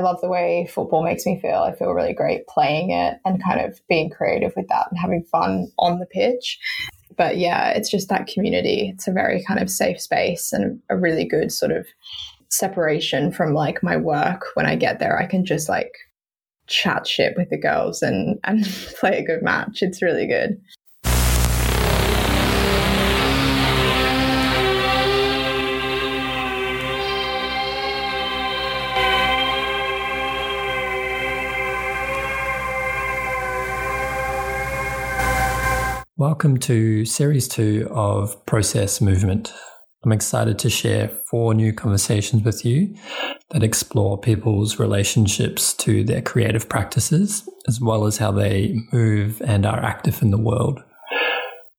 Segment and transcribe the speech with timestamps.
[0.00, 1.58] I love the way football makes me feel.
[1.58, 5.22] I feel really great playing it and kind of being creative with that and having
[5.24, 6.58] fun on the pitch.
[7.18, 8.92] But yeah, it's just that community.
[8.94, 11.86] It's a very kind of safe space and a really good sort of
[12.48, 14.46] separation from like my work.
[14.54, 15.92] When I get there, I can just like
[16.66, 18.64] chat shit with the girls and, and
[19.00, 19.82] play a good match.
[19.82, 20.58] It's really good.
[36.20, 39.54] Welcome to Series 2 of Process Movement.
[40.04, 42.94] I'm excited to share four new conversations with you
[43.52, 49.64] that explore people's relationships to their creative practices, as well as how they move and
[49.64, 50.84] are active in the world.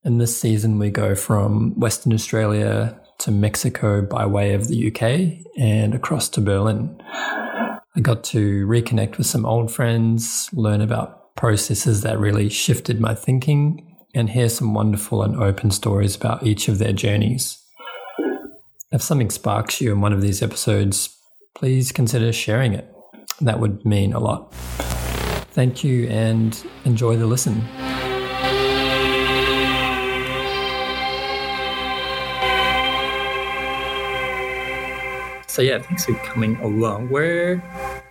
[0.04, 5.46] In this season, we go from Western Australia to Mexico by way of the UK
[5.60, 6.99] and across to Berlin.
[7.96, 13.13] I got to reconnect with some old friends, learn about processes that really shifted my
[13.13, 17.57] thinking and hear some wonderful and open stories about each of their journeys.
[18.91, 21.17] If something sparks you in one of these episodes,
[21.55, 22.93] please consider sharing it.
[23.39, 24.54] That would mean a lot.
[25.54, 27.62] Thank you and enjoy the listen.
[35.48, 37.09] So, yeah, thanks for coming along.
[37.09, 37.62] Where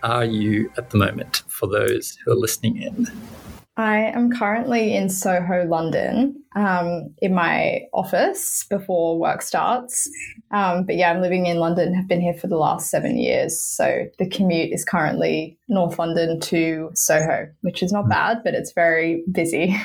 [0.03, 3.07] are you at the moment for those who are listening in?
[3.81, 10.07] I am currently in Soho, London, um, in my office before work starts.
[10.51, 13.59] Um, but yeah, I'm living in London, have been here for the last seven years.
[13.59, 18.71] So the commute is currently North London to Soho, which is not bad, but it's
[18.71, 19.75] very busy.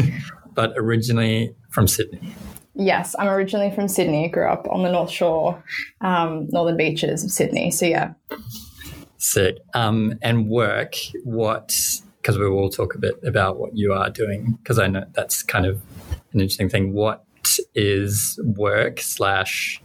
[0.54, 2.34] but originally from Sydney.
[2.74, 4.28] Yes, I'm originally from Sydney.
[4.28, 5.64] Grew up on the North Shore,
[6.02, 7.70] um, northern beaches of Sydney.
[7.70, 8.12] So yeah.
[9.16, 9.56] Sick.
[9.72, 11.74] Um, and work, what
[12.28, 15.42] because we will talk a bit about what you are doing because I know that's
[15.42, 15.80] kind of
[16.34, 16.92] an interesting thing.
[16.92, 17.24] What
[17.74, 19.80] is work slash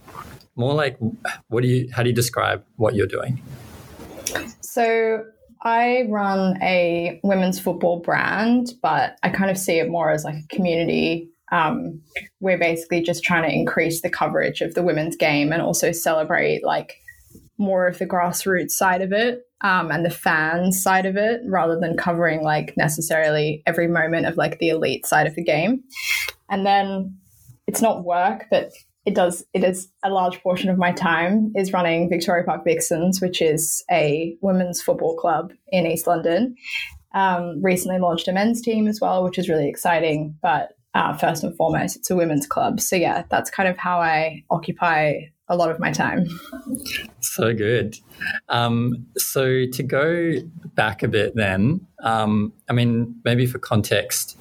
[0.54, 0.98] more like
[1.48, 3.42] what do you how do you describe what you're doing?
[4.60, 5.24] So
[5.62, 10.34] I run a women's football brand, but I kind of see it more as like
[10.34, 11.30] a community.
[11.50, 12.02] Um,
[12.40, 16.62] we're basically just trying to increase the coverage of the women's game and also celebrate
[16.62, 17.00] like
[17.56, 21.80] more of the grassroots side of it um, and the fans side of it rather
[21.80, 25.82] than covering like necessarily every moment of like the elite side of the game.
[26.50, 27.16] And then
[27.66, 28.70] it's not work, but
[29.06, 33.22] it does it is a large portion of my time is running Victoria Park Vixens,
[33.22, 36.54] which is a women's football club in East London.
[37.14, 40.36] Um, recently launched a men's team as well, which is really exciting.
[40.42, 42.80] But uh, first and foremost, it's a women's club.
[42.80, 46.26] So yeah, that's kind of how I occupy a lot of my time.
[47.20, 47.96] So good.
[48.48, 50.32] Um, so to go
[50.74, 54.38] back a bit, then, um, I mean, maybe for context,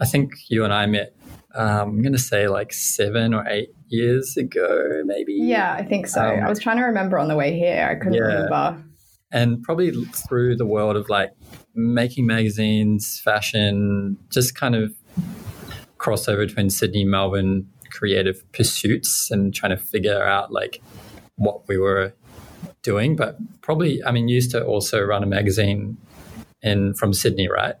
[0.00, 1.14] I think you and I met.
[1.54, 5.34] Um, I'm going to say like seven or eight years ago, maybe.
[5.34, 6.20] Yeah, I think so.
[6.20, 7.88] I was trying to remember on the way here.
[7.90, 8.20] I couldn't yeah.
[8.20, 8.84] remember.
[9.30, 9.92] And probably
[10.28, 11.30] through the world of like
[11.74, 14.94] making magazines, fashion, just kind of
[15.98, 20.82] crossover between Sydney, Melbourne, creative pursuits and trying to figure out like
[21.36, 22.12] what we were
[22.82, 23.16] doing.
[23.16, 25.96] But probably, I mean, used to also run a magazine
[26.62, 27.74] in from Sydney, right?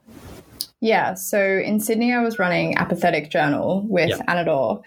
[0.80, 4.20] Yeah, so in Sydney, I was running Apathetic Journal with yep.
[4.28, 4.82] Anador,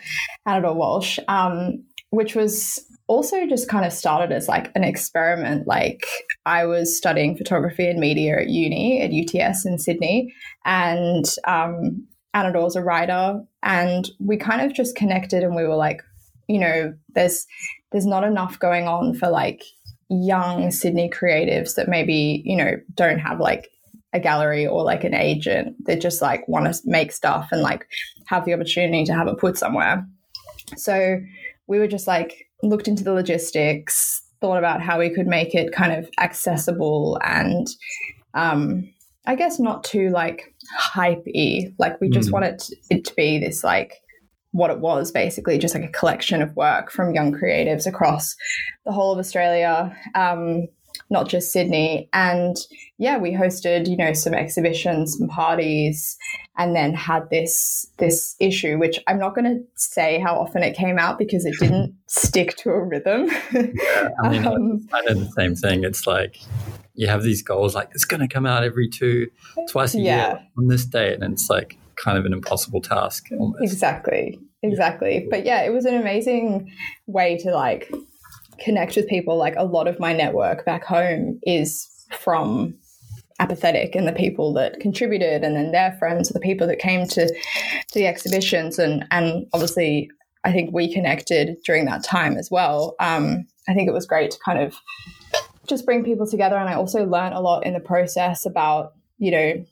[0.47, 5.66] Anador Walsh, um, which was also just kind of started as like an experiment.
[5.66, 6.05] Like
[6.45, 10.31] I was studying photography and media at uni at UTS in Sydney,
[10.66, 12.05] and um,
[12.35, 16.01] Anador's a writer, and we kind of just connected, and we were like,
[16.47, 17.45] you know, there's
[17.91, 19.61] there's not enough going on for like
[20.09, 23.69] young Sydney creatives that maybe you know don't have like
[24.13, 25.75] a gallery or like an agent.
[25.85, 27.85] They just like want to make stuff and like
[28.28, 30.07] have the opportunity to have it put somewhere.
[30.78, 31.19] So
[31.67, 35.73] we were just like looked into the logistics, thought about how we could make it
[35.73, 37.67] kind of accessible and
[38.34, 38.90] um,
[39.25, 41.73] I guess not too like hypey.
[41.78, 42.34] Like we just mm.
[42.34, 44.02] wanted it to be this like
[44.52, 48.35] what it was basically just like a collection of work from young creatives across
[48.85, 50.67] the whole of Australia, um,
[51.09, 52.09] not just Sydney.
[52.14, 52.55] And
[52.97, 56.17] yeah, we hosted you know some exhibitions, some parties,
[56.58, 60.75] and then had this this issue, which I'm not going to say how often it
[60.75, 63.29] came out because it didn't stick to a rhythm.
[63.53, 65.84] yeah, I mean, um, I know the same thing.
[65.84, 66.40] It's like
[66.97, 69.28] you have these goals like it's going to come out every two
[69.70, 70.16] twice a yeah.
[70.16, 73.64] year on this date and it's like kind of an impossible task almost.
[73.64, 75.28] exactly exactly yeah.
[75.29, 76.70] but yeah it was an amazing
[77.05, 77.90] way to like
[78.59, 81.88] connect with people like a lot of my network back home is
[82.20, 82.73] from
[83.40, 87.28] apathetic and the people that contributed and then their friends the people that came to,
[87.28, 90.09] to the exhibitions and and obviously
[90.43, 92.96] I think we connected during that time as well.
[93.02, 94.76] Um, I think it was great to kind of
[95.67, 96.55] just bring people together.
[96.55, 99.66] And I also learned a lot in the process about, you know,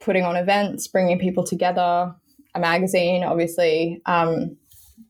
[0.00, 2.14] putting on events, bringing people together,
[2.54, 4.00] a magazine, obviously.
[4.06, 4.56] Um,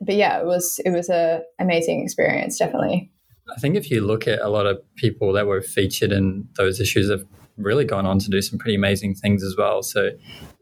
[0.01, 3.11] but yeah, it was it was a amazing experience, definitely.
[3.55, 6.81] I think if you look at a lot of people that were featured in those
[6.81, 7.25] issues have
[7.57, 9.83] really gone on to do some pretty amazing things as well.
[9.83, 10.11] So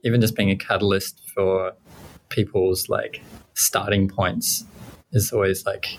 [0.05, 1.73] even just being a catalyst for
[2.29, 3.23] people's like
[3.55, 4.64] starting points
[5.12, 5.99] is always like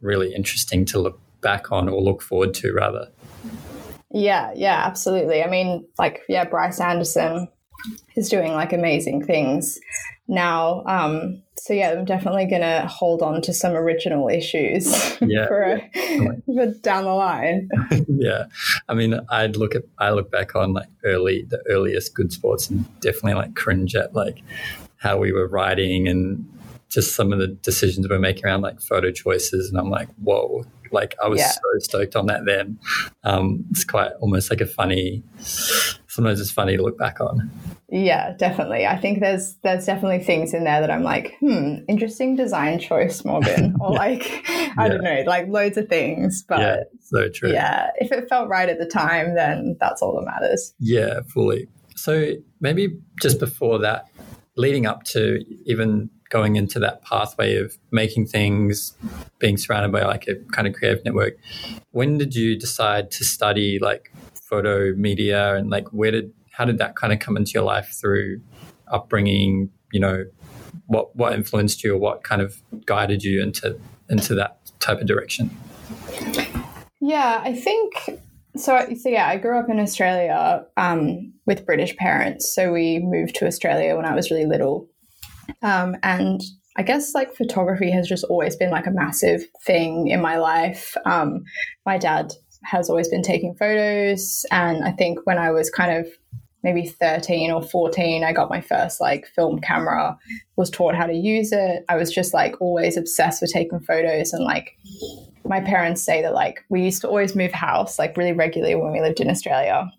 [0.00, 3.08] really interesting to look back on or look forward to rather.
[4.12, 5.42] Yeah, yeah, absolutely.
[5.42, 7.48] I mean, like, yeah, Bryce Anderson
[8.16, 9.78] is doing like amazing things
[10.28, 10.82] now.
[10.86, 15.80] Um, so yeah, I'm definitely going to hold on to some original issues yeah, for,
[15.94, 16.32] yeah.
[16.46, 17.68] for down the line.
[18.08, 18.46] yeah,
[18.88, 22.70] I mean, I'd look at I look back on like early the earliest good sports
[22.70, 24.42] and definitely like cringe at like
[24.96, 26.46] how we were writing and
[26.88, 29.70] just some of the decisions we're making around like photo choices.
[29.70, 31.50] And I'm like, whoa, like I was yeah.
[31.50, 32.78] so stoked on that then.
[33.24, 37.50] Um, it's quite almost like a funny, sometimes it's funny to look back on.
[37.88, 38.86] Yeah, definitely.
[38.86, 43.24] I think there's there's definitely things in there that I'm like, hmm, interesting design choice,
[43.24, 43.76] Morgan.
[43.80, 44.88] Or like, I yeah.
[44.88, 46.44] don't know, like loads of things.
[46.46, 47.52] But yeah, so true.
[47.52, 50.74] Yeah, if it felt right at the time, then that's all that matters.
[50.78, 51.66] Yeah, fully.
[51.96, 54.06] So maybe just before that,
[54.56, 58.94] leading up to even going into that pathway of making things,
[59.38, 61.34] being surrounded by like a kind of creative network,
[61.90, 66.78] when did you decide to study like photo media and like where did how did
[66.78, 68.40] that kind of come into your life through
[68.90, 69.70] upbringing?
[69.92, 70.24] You know,
[70.86, 73.78] what what influenced you or what kind of guided you into
[74.08, 75.50] into that type of direction?
[77.00, 77.94] Yeah, I think
[78.56, 78.86] so.
[78.94, 82.54] So yeah, I grew up in Australia um, with British parents.
[82.54, 84.88] So we moved to Australia when I was really little,
[85.62, 86.40] um, and
[86.76, 90.96] I guess like photography has just always been like a massive thing in my life.
[91.04, 91.44] Um,
[91.84, 92.32] my dad
[92.64, 94.44] has always been taking photos.
[94.50, 96.06] And I think when I was kind of
[96.62, 100.16] maybe 13 or 14, I got my first like film camera,
[100.56, 101.84] was taught how to use it.
[101.88, 104.76] I was just like always obsessed with taking photos and like
[105.44, 108.92] my parents say that like we used to always move house like really regularly when
[108.92, 109.90] we lived in Australia.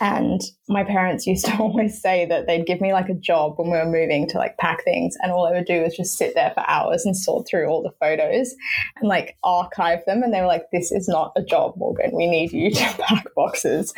[0.00, 3.70] And my parents used to always say that they'd give me like a job when
[3.70, 5.16] we were moving to like pack things.
[5.20, 7.82] And all I would do was just sit there for hours and sort through all
[7.82, 8.54] the photos
[8.96, 10.22] and like archive them.
[10.22, 12.12] And they were like, this is not a job, Morgan.
[12.14, 13.92] We need you to pack boxes.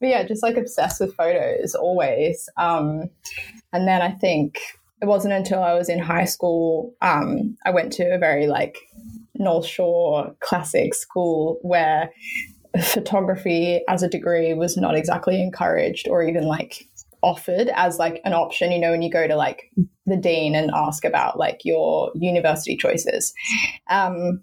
[0.00, 2.48] But yeah, just like obsessed with photos always.
[2.56, 3.10] Um,
[3.72, 4.58] and then I think
[5.02, 8.78] it wasn't until I was in high school, um, I went to a very like
[9.34, 12.10] North Shore classic school where
[12.82, 16.88] photography as a degree was not exactly encouraged or even like
[17.22, 19.70] offered as like an option you know when you go to like
[20.04, 23.32] the dean and ask about like your university choices
[23.88, 24.40] um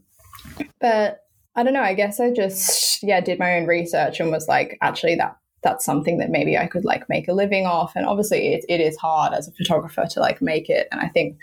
[0.81, 1.19] but
[1.55, 4.77] i don't know i guess i just yeah did my own research and was like
[4.81, 7.93] actually that that's something that maybe I could like make a living off.
[7.95, 10.87] And obviously, it, it is hard as a photographer to like make it.
[10.91, 11.37] And I think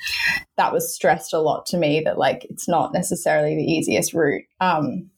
[0.57, 4.45] that was stressed a lot to me that like it's not necessarily the easiest route.
[4.61, 5.11] Um,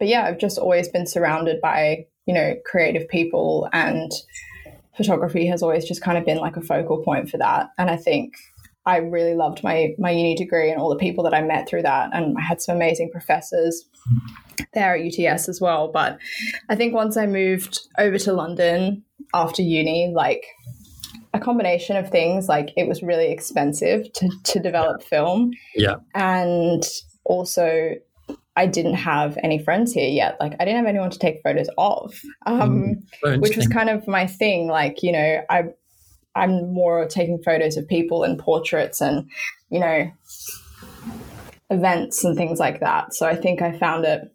[0.00, 4.10] but yeah, I've just always been surrounded by, you know, creative people and
[4.96, 7.68] photography has always just kind of been like a focal point for that.
[7.78, 8.34] And I think
[8.86, 11.82] I really loved my my uni degree and all the people that I met through
[11.82, 12.10] that.
[12.14, 13.84] And I had some amazing professors
[14.72, 15.90] there at UTS as well.
[15.92, 16.18] But
[16.68, 19.04] I think once I moved over to London
[19.34, 20.44] after uni, like
[21.34, 25.52] a combination of things, like it was really expensive to, to develop film.
[25.74, 25.96] Yeah.
[26.14, 26.82] And
[27.24, 27.96] also
[28.60, 30.36] I didn't have any friends here yet.
[30.38, 32.12] Like I didn't have anyone to take photos of,
[32.44, 34.68] um, mm, which was kind of my thing.
[34.68, 35.64] Like you know, I
[36.34, 39.30] I'm more taking photos of people and portraits and
[39.70, 40.12] you know
[41.70, 43.14] events and things like that.
[43.14, 44.30] So I think I found it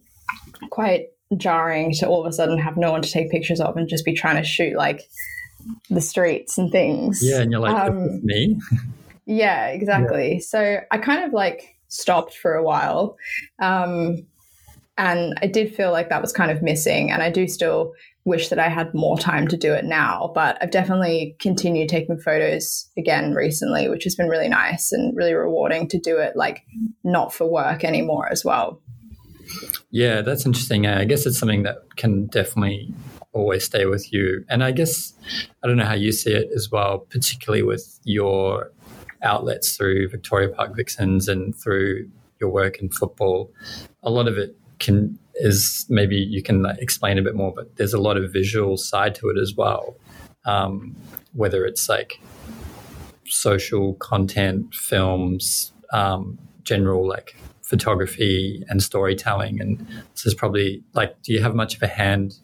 [0.71, 3.87] quite jarring to all of a sudden have no one to take pictures of and
[3.87, 5.03] just be trying to shoot like
[5.91, 7.19] the streets and things.
[7.21, 8.59] Yeah, and you're like, um, me.
[9.27, 10.33] yeah, exactly.
[10.33, 10.39] Yeah.
[10.39, 13.17] So I kind of like stopped for a while.
[13.61, 14.25] Um,
[14.97, 17.11] and I did feel like that was kind of missing.
[17.11, 20.31] And I do still wish that I had more time to do it now.
[20.33, 25.33] But I've definitely continued taking photos again recently, which has been really nice and really
[25.33, 26.63] rewarding to do it like
[27.03, 28.81] not for work anymore as well.
[29.91, 30.87] Yeah, that's interesting.
[30.87, 32.93] I guess it's something that can definitely
[33.33, 34.43] always stay with you.
[34.49, 35.13] And I guess,
[35.63, 38.71] I don't know how you see it as well, particularly with your
[39.25, 43.51] outlets through Victoria Park Vixens and through your work in football,
[44.03, 47.75] a lot of it can is maybe you can like, explain a bit more, but
[47.75, 49.95] there's a lot of visual side to it as well.
[50.45, 50.95] Um,
[51.33, 52.21] whether it's like
[53.25, 59.59] social content, films, um, general like photography and storytelling.
[59.59, 62.37] And this is probably like, do you have much of a hand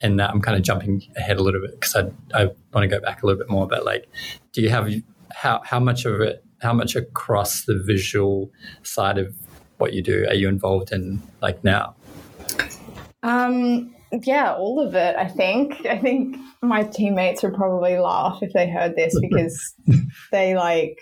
[0.00, 0.30] in that?
[0.30, 3.22] I'm kind of jumping ahead a little bit because I, I want to go back
[3.22, 4.08] a little bit more, but like,
[4.52, 4.88] do you have
[5.34, 8.50] how, how much of it, how much across the visual
[8.82, 9.34] side of
[9.78, 11.94] what you do are you involved in like now?
[13.22, 15.16] Um, yeah, all of it.
[15.16, 15.86] I think.
[15.86, 19.74] I think my teammates would probably laugh if they heard this because
[20.32, 20.98] they like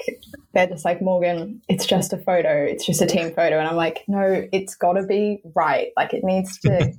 [0.52, 1.60] they're just like Morgan.
[1.68, 2.64] It's just a photo.
[2.64, 5.88] It's just a team photo, and I'm like, no, it's got to be right.
[5.96, 6.92] Like it needs to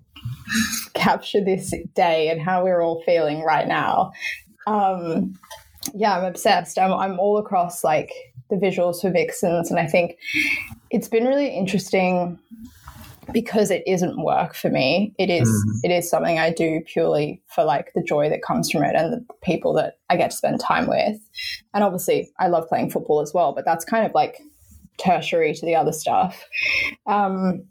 [0.93, 4.11] capture this day and how we're all feeling right now.
[4.65, 5.37] Um,
[5.93, 6.77] yeah, I'm obsessed.
[6.77, 8.11] I'm I'm all across like
[8.49, 10.17] the visuals for Vixens, and I think
[10.91, 12.39] it's been really interesting
[13.33, 15.79] because it isn't work for me it is, mm.
[15.83, 19.13] it is something i do purely for like the joy that comes from it and
[19.13, 21.17] the people that i get to spend time with
[21.73, 24.41] and obviously i love playing football as well but that's kind of like
[24.97, 26.45] tertiary to the other stuff
[27.05, 27.63] um,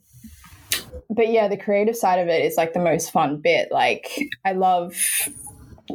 [1.11, 4.09] but yeah the creative side of it is like the most fun bit like
[4.45, 4.95] i love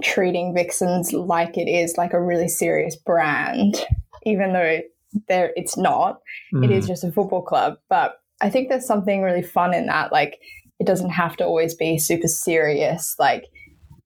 [0.03, 3.86] treating vixens like it is like a really serious brand
[4.24, 4.79] even though
[5.27, 6.19] there it's not
[6.53, 6.63] mm.
[6.63, 6.89] it is mm.
[6.89, 10.12] just a football club but I think there's something really fun in that.
[10.12, 10.39] Like,
[10.79, 13.15] it doesn't have to always be super serious.
[13.19, 13.45] Like,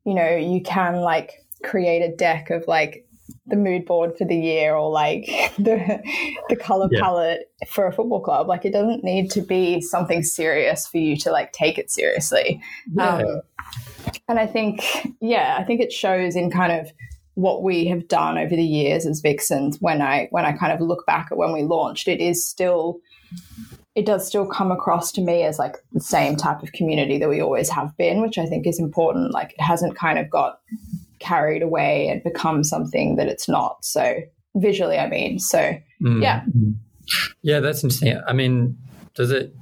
[0.06, 1.32] you know, you can like
[1.64, 3.05] create a deck of like
[3.48, 5.26] the mood board for the year or like
[5.58, 6.02] the
[6.50, 7.00] the color yeah.
[7.02, 8.48] palette for a football club.
[8.48, 12.62] Like, it doesn't need to be something serious for you to like take it seriously.
[12.94, 13.18] Yeah.
[13.18, 13.42] Um,
[14.28, 14.84] and I think,
[15.22, 16.92] yeah, I think it shows in kind of
[17.36, 19.78] what we have done over the years as Vixens.
[19.80, 23.00] When I when I kind of look back at when we launched, it is still
[23.96, 27.30] it does still come across to me as like the same type of community that
[27.30, 29.32] we always have been, which I think is important.
[29.32, 30.60] Like it hasn't kind of got
[31.20, 33.84] carried away and become something that it's not.
[33.84, 34.22] So
[34.56, 36.22] visually, I mean, so mm.
[36.22, 36.44] yeah.
[37.42, 38.20] Yeah, that's interesting.
[38.28, 38.78] I mean,
[39.14, 39.56] does it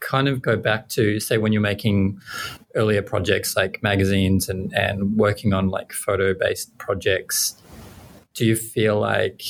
[0.00, 2.20] kind of go back to say when you're making
[2.74, 7.60] earlier projects like magazines and, and working on like photo based projects?
[8.34, 9.42] Do you feel like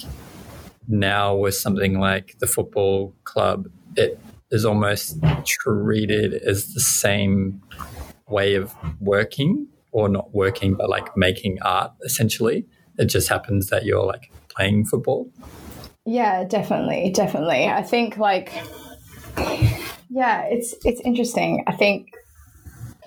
[0.89, 4.19] now with something like the football club, it
[4.51, 7.63] is almost treated as the same
[8.29, 12.67] way of working or not working, but like making art essentially.
[12.99, 15.31] It just happens that you're like playing football.
[16.05, 17.65] Yeah, definitely, definitely.
[17.65, 18.53] I think like
[20.11, 21.65] yeah, it's it's interesting.
[21.67, 22.09] I think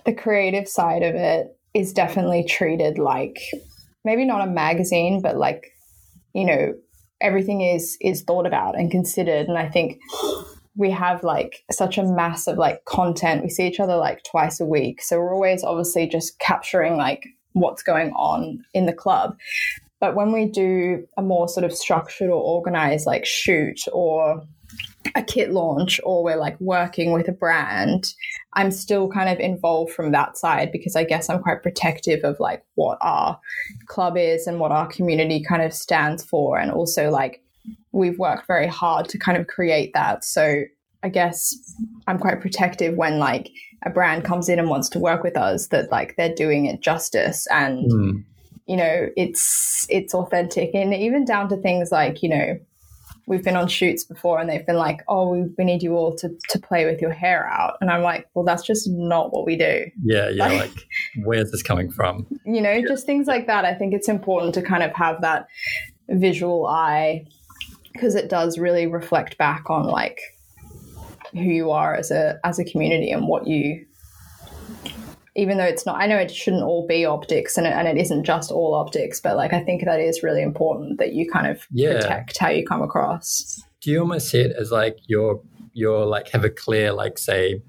[0.03, 3.37] the creative side of it is definitely treated like
[4.03, 5.67] maybe not a magazine, but like
[6.33, 6.73] you know
[7.21, 9.47] everything is is thought about and considered.
[9.47, 9.99] And I think
[10.79, 13.43] we have like such a mass of like content.
[13.43, 15.01] We see each other like twice a week.
[15.01, 19.37] So we're always obviously just capturing like what's going on in the club.
[19.99, 24.41] But when we do a more sort of structured or organized like shoot or
[25.15, 28.13] a kit launch or we're like working with a brand,
[28.53, 32.39] I'm still kind of involved from that side because I guess I'm quite protective of
[32.39, 33.37] like what our
[33.87, 36.57] club is and what our community kind of stands for.
[36.57, 37.43] And also like
[37.91, 40.23] we've worked very hard to kind of create that.
[40.23, 40.63] So
[41.03, 41.55] I guess
[42.07, 43.51] I'm quite protective when like
[43.83, 46.81] a brand comes in and wants to work with us that like they're doing it
[46.81, 47.47] justice.
[47.51, 48.23] And mm.
[48.67, 50.71] you know it's it's authentic.
[50.73, 52.59] And even down to things like you know
[53.27, 56.15] we've been on shoots before and they've been like oh we, we need you all
[56.15, 57.77] to, to play with your hair out.
[57.79, 59.85] And i'm like well that's just not what we do.
[60.03, 60.87] Yeah yeah like, like
[61.23, 62.27] where's this coming from?
[62.45, 63.63] you know just things like that.
[63.63, 65.47] I think it's important to kind of have that
[66.09, 67.25] visual eye
[67.93, 70.19] because it does really reflect back on like
[71.33, 73.85] who you are as a as a community and what you
[75.35, 77.97] even though it's not i know it shouldn't all be optics and it, and it
[77.97, 81.47] isn't just all optics but like i think that is really important that you kind
[81.47, 81.93] of yeah.
[81.93, 85.41] protect how you come across do you almost see it as like you're
[85.73, 87.61] you're like have a clear like say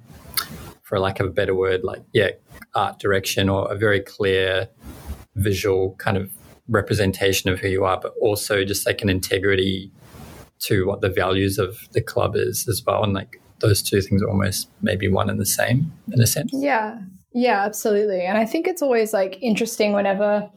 [0.82, 2.30] for lack of a better word like yeah
[2.74, 4.68] art direction or a very clear
[5.36, 6.32] visual kind of
[6.68, 9.92] representation of who you are but also just like an integrity
[10.60, 13.02] to what the values of the club is as well.
[13.02, 16.50] And like those two things are almost maybe one and the same in a sense.
[16.54, 16.98] Yeah.
[17.32, 18.22] Yeah, absolutely.
[18.22, 20.50] And I think it's always like interesting whenever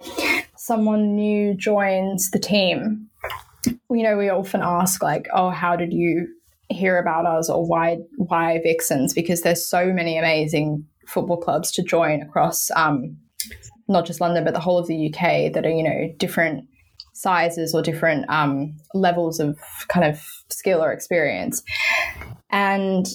[0.57, 3.09] someone new joins the team.
[3.65, 6.27] You know, we often ask like, "Oh, how did you
[6.69, 11.83] hear about us or why why Vixens?" because there's so many amazing football clubs to
[11.83, 13.15] join across um,
[13.87, 16.67] not just London but the whole of the UK that are, you know, different
[17.23, 21.63] sizes or different um, levels of kind of skill or experience.
[22.51, 23.07] And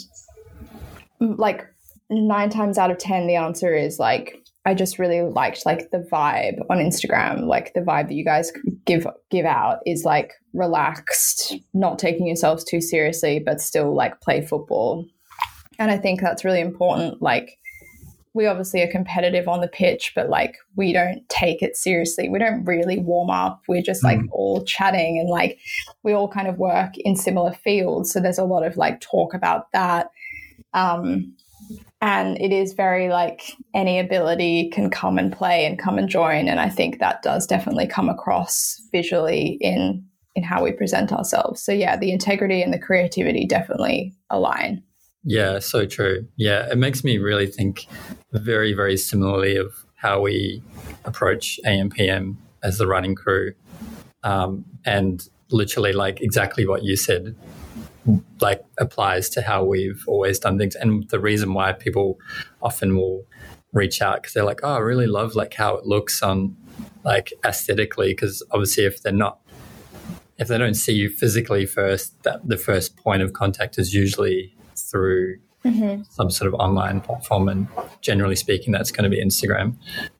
[1.20, 1.66] like
[2.10, 4.34] nine times out of 10, the answer is like,
[4.64, 8.50] I just really liked like the vibe on Instagram, like the vibe that you guys
[8.84, 14.44] give give out is like relaxed, not taking yourselves too seriously, but still like play
[14.44, 15.06] football.
[15.78, 17.22] And I think that's really important.
[17.22, 17.58] Like
[18.34, 22.28] we obviously are competitive on the pitch, but like we don't take it seriously.
[22.28, 23.62] We don't really warm up.
[23.68, 24.28] We're just like mm.
[24.30, 25.58] all chatting and like
[26.02, 28.12] we all kind of work in similar fields.
[28.12, 30.10] So there's a lot of like talk about that.
[30.74, 31.34] Um,
[32.00, 36.48] and it is very like any ability can come and play and come and join
[36.48, 40.04] and i think that does definitely come across visually in
[40.34, 44.82] in how we present ourselves so yeah the integrity and the creativity definitely align
[45.28, 46.26] yeah so true.
[46.36, 47.86] Yeah it makes me really think
[48.32, 50.62] very very similarly of how we
[51.04, 53.54] approach ampm as the running crew.
[54.24, 57.34] Um, and literally like exactly what you said
[58.40, 60.74] like applies to how we've always done things.
[60.74, 62.18] And the reason why people
[62.62, 63.26] often will
[63.72, 66.56] reach out because they're like oh i really love like how it looks on
[67.04, 69.40] like aesthetically because obviously if they're not
[70.38, 74.56] if they don't see you physically first that the first point of contact is usually
[74.90, 76.02] through mm-hmm.
[76.10, 77.68] some sort of online platform and
[78.00, 79.76] generally speaking that's going to be instagram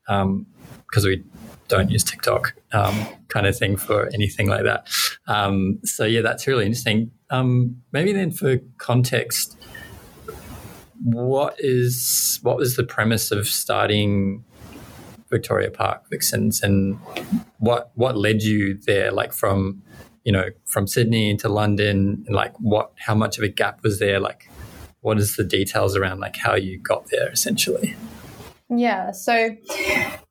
[0.07, 1.25] because um, we
[1.69, 4.89] don't use TikTok um, kind of thing for anything like that.
[5.27, 7.13] Um, so yeah, that's really interesting.
[7.31, 9.57] Um, maybe then for context,
[11.03, 14.45] what is what was the premise of starting
[15.31, 16.99] Victoria Park Vixens, and
[17.59, 19.13] what what led you there?
[19.13, 19.83] Like from
[20.25, 23.99] you know from Sydney to London, and like what how much of a gap was
[23.99, 24.19] there?
[24.19, 24.51] Like
[25.09, 27.97] what is the details around like how you got there essentially?
[28.69, 29.57] Yeah, so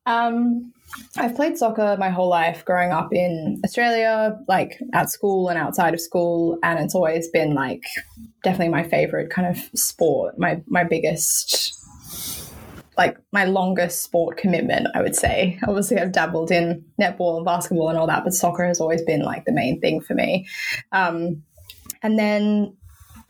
[0.06, 0.72] um,
[1.16, 5.94] I've played soccer my whole life growing up in Australia, like at school and outside
[5.94, 6.60] of school.
[6.62, 7.82] And it's always been like
[8.44, 11.76] definitely my favorite kind of sport, my, my biggest,
[12.96, 15.58] like my longest sport commitment, I would say.
[15.66, 19.22] Obviously, I've dabbled in netball and basketball and all that, but soccer has always been
[19.22, 20.46] like the main thing for me.
[20.92, 21.42] Um,
[22.00, 22.76] and then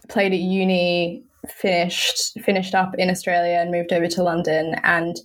[0.09, 4.75] played at uni, finished, finished up in Australia and moved over to London.
[4.83, 5.17] And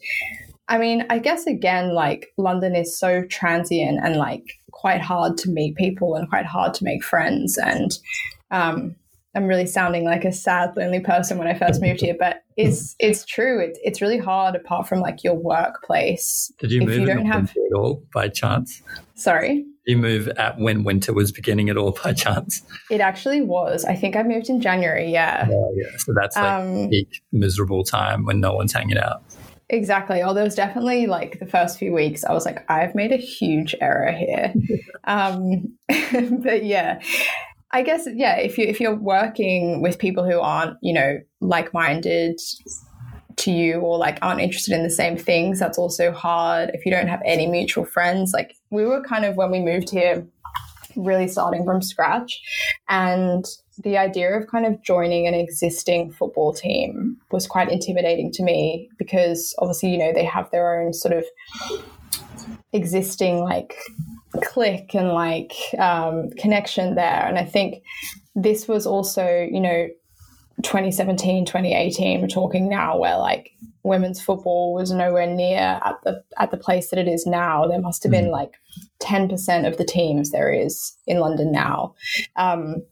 [0.68, 5.50] I mean, I guess again, like London is so transient and like quite hard to
[5.50, 7.58] meet people and quite hard to make friends.
[7.58, 7.92] And
[8.52, 8.96] um,
[9.36, 12.96] I'm really sounding like a sad, lonely person when I first moved here, but it's
[13.00, 13.60] it's true.
[13.60, 16.52] It's it's really hard apart from like your workplace.
[16.60, 18.82] Did you move you don't have at all by chance?
[19.16, 19.66] Sorry.
[19.86, 22.62] Did you move at when winter was beginning at all by chance?
[22.92, 23.86] It actually was.
[23.86, 25.12] I think I moved in January.
[25.12, 25.48] Yeah.
[25.50, 25.98] Oh, yeah.
[25.98, 29.24] So that's like um, peak miserable time when no one's hanging out.
[29.70, 30.18] Exactly.
[30.20, 33.74] There was definitely like the first few weeks, I was like, I've made a huge
[33.82, 34.54] error here.
[35.06, 35.76] um,
[36.44, 37.02] but yeah,
[37.74, 38.38] I guess yeah.
[38.38, 42.40] If you if you're working with people who aren't you know like minded
[43.36, 46.70] to you or like aren't interested in the same things, that's also hard.
[46.74, 49.90] If you don't have any mutual friends, like we were kind of when we moved
[49.90, 50.26] here,
[50.96, 52.40] really starting from scratch,
[52.90, 53.44] and
[53.84, 58.88] the idea of kind of joining an existing football team was quite intimidating to me
[59.00, 61.26] because obviously, you know, they have their own sort of
[62.72, 63.76] existing like
[64.42, 67.26] clique and like um, connection there.
[67.28, 67.84] And I think
[68.36, 69.88] this was also, you know,
[70.64, 73.52] 2017, 2018, we're talking now where like
[73.84, 77.68] women's football was nowhere near at the at the place that it is now.
[77.68, 78.32] There must have been mm.
[78.32, 78.54] like
[79.02, 81.96] 10% of the teams there is in London now.
[82.36, 82.84] Um,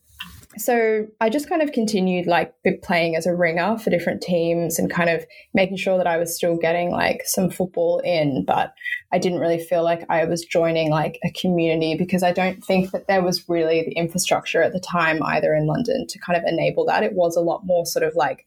[0.58, 4.92] so I just kind of continued like playing as a ringer for different teams and
[4.92, 8.74] kind of making sure that I was still getting like some football in, but
[9.14, 12.92] I didn't really feel like I was joining like a community because I don't think
[12.92, 16.44] that there was really the infrastructure at the time either in London to kind of
[16.46, 17.04] enable that.
[17.04, 18.46] It was a lot more sort of like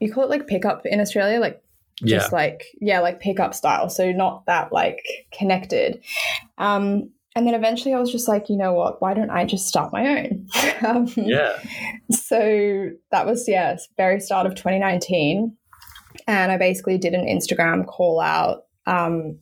[0.00, 1.62] you call it like pickup in Australia, like
[2.04, 2.36] just yeah.
[2.36, 3.90] like yeah, like pickup style.
[3.90, 6.02] So not that like connected.
[6.58, 9.00] Um and then eventually I was just like, you know what?
[9.00, 10.48] Why don't I just start my own?
[10.84, 11.56] um, yeah.
[12.10, 15.56] So that was, yeah, very start of 2019.
[16.26, 19.38] And I basically did an Instagram call out um,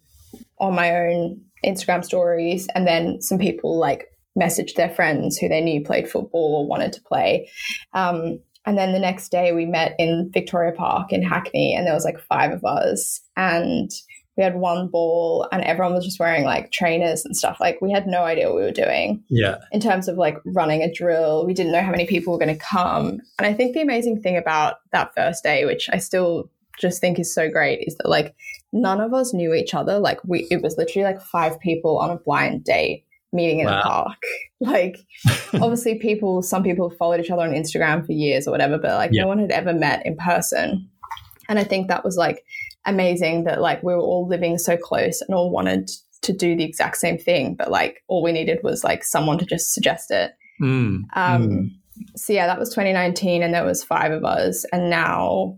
[0.61, 2.69] on my own Instagram stories.
[2.75, 6.93] And then some people like messaged their friends who they knew played football or wanted
[6.93, 7.49] to play.
[7.95, 11.95] Um, and then the next day we met in Victoria Park in Hackney, and there
[11.95, 13.23] was like five of us.
[13.39, 13.91] And
[14.37, 17.57] we had one ball and everyone was just wearing like trainers and stuff.
[17.59, 19.23] Like we had no idea what we were doing.
[19.29, 19.57] Yeah.
[19.73, 22.55] In terms of like running a drill, we didn't know how many people were going
[22.55, 23.21] to come.
[23.39, 27.19] And I think the amazing thing about that first day, which I still just think
[27.19, 28.35] is so great, is that like
[28.73, 29.99] none of us knew each other.
[29.99, 33.81] Like we, it was literally like five people on a blind date meeting in wow.
[33.81, 34.19] a park.
[34.59, 34.97] Like,
[35.53, 39.11] obviously, people, some people followed each other on Instagram for years or whatever, but like,
[39.13, 40.89] no one had ever met in person.
[41.47, 42.43] And I think that was like
[42.87, 45.91] amazing that like we were all living so close and all wanted
[46.23, 49.47] to do the exact same thing, but like all we needed was like someone to
[49.47, 50.33] just suggest it.
[50.61, 51.05] Mm.
[51.15, 51.71] Um, mm.
[52.17, 55.57] So yeah, that was 2019, and there was five of us, and now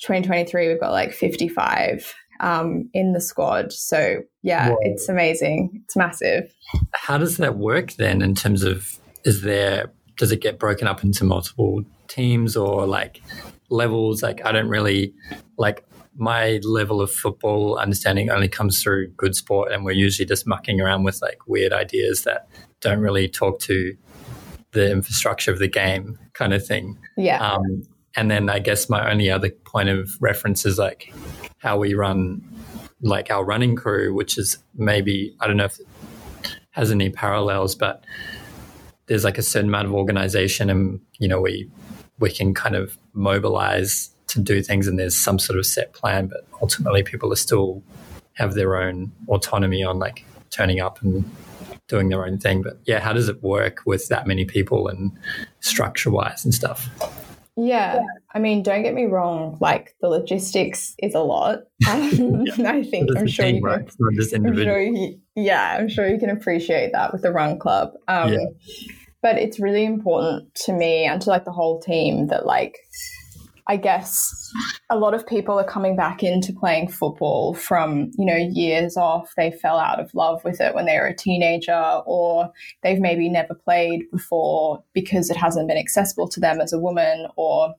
[0.00, 3.72] 2023 we've got like 55 um, in the squad.
[3.72, 4.78] So yeah, Whoa.
[4.82, 5.82] it's amazing.
[5.84, 6.52] It's massive.
[6.92, 8.22] How does that work then?
[8.22, 13.20] In terms of is there does it get broken up into multiple teams or like
[13.68, 14.22] levels?
[14.22, 15.12] Like I don't really
[15.58, 15.84] like
[16.16, 20.80] my level of football understanding only comes through good sport, and we're usually just mucking
[20.80, 22.48] around with like weird ideas that
[22.80, 23.96] don't really talk to
[24.72, 26.98] the infrastructure of the game, kind of thing.
[27.16, 27.38] Yeah.
[27.40, 27.82] Um,
[28.16, 31.12] and then I guess my only other point of reference is like
[31.58, 32.42] how we run,
[33.00, 35.86] like our running crew, which is maybe I don't know if it
[36.70, 38.04] has any parallels, but
[39.06, 41.68] there's like a certain amount of organization, and you know we
[42.18, 46.26] we can kind of mobilize to do things and there's some sort of set plan,
[46.26, 47.82] but ultimately people are still
[48.34, 51.24] have their own autonomy on like turning up and
[51.88, 52.62] doing their own thing.
[52.62, 55.12] But yeah, how does it work with that many people and
[55.60, 56.88] structure wise and stuff?
[57.56, 58.00] Yeah.
[58.34, 61.60] I mean, don't get me wrong, like the logistics is a lot.
[61.88, 62.70] Um, yeah.
[62.72, 66.92] I think I'm sure, you can, I'm sure you, yeah, I'm sure you can appreciate
[66.92, 67.92] that with the run club.
[68.08, 68.46] Um, yeah.
[69.22, 72.78] But it's really important to me and to like the whole team that like
[73.66, 74.50] I guess
[74.90, 79.32] a lot of people are coming back into playing football from, you know, years off.
[79.36, 82.50] They fell out of love with it when they were a teenager, or
[82.82, 87.26] they've maybe never played before because it hasn't been accessible to them as a woman,
[87.36, 87.74] or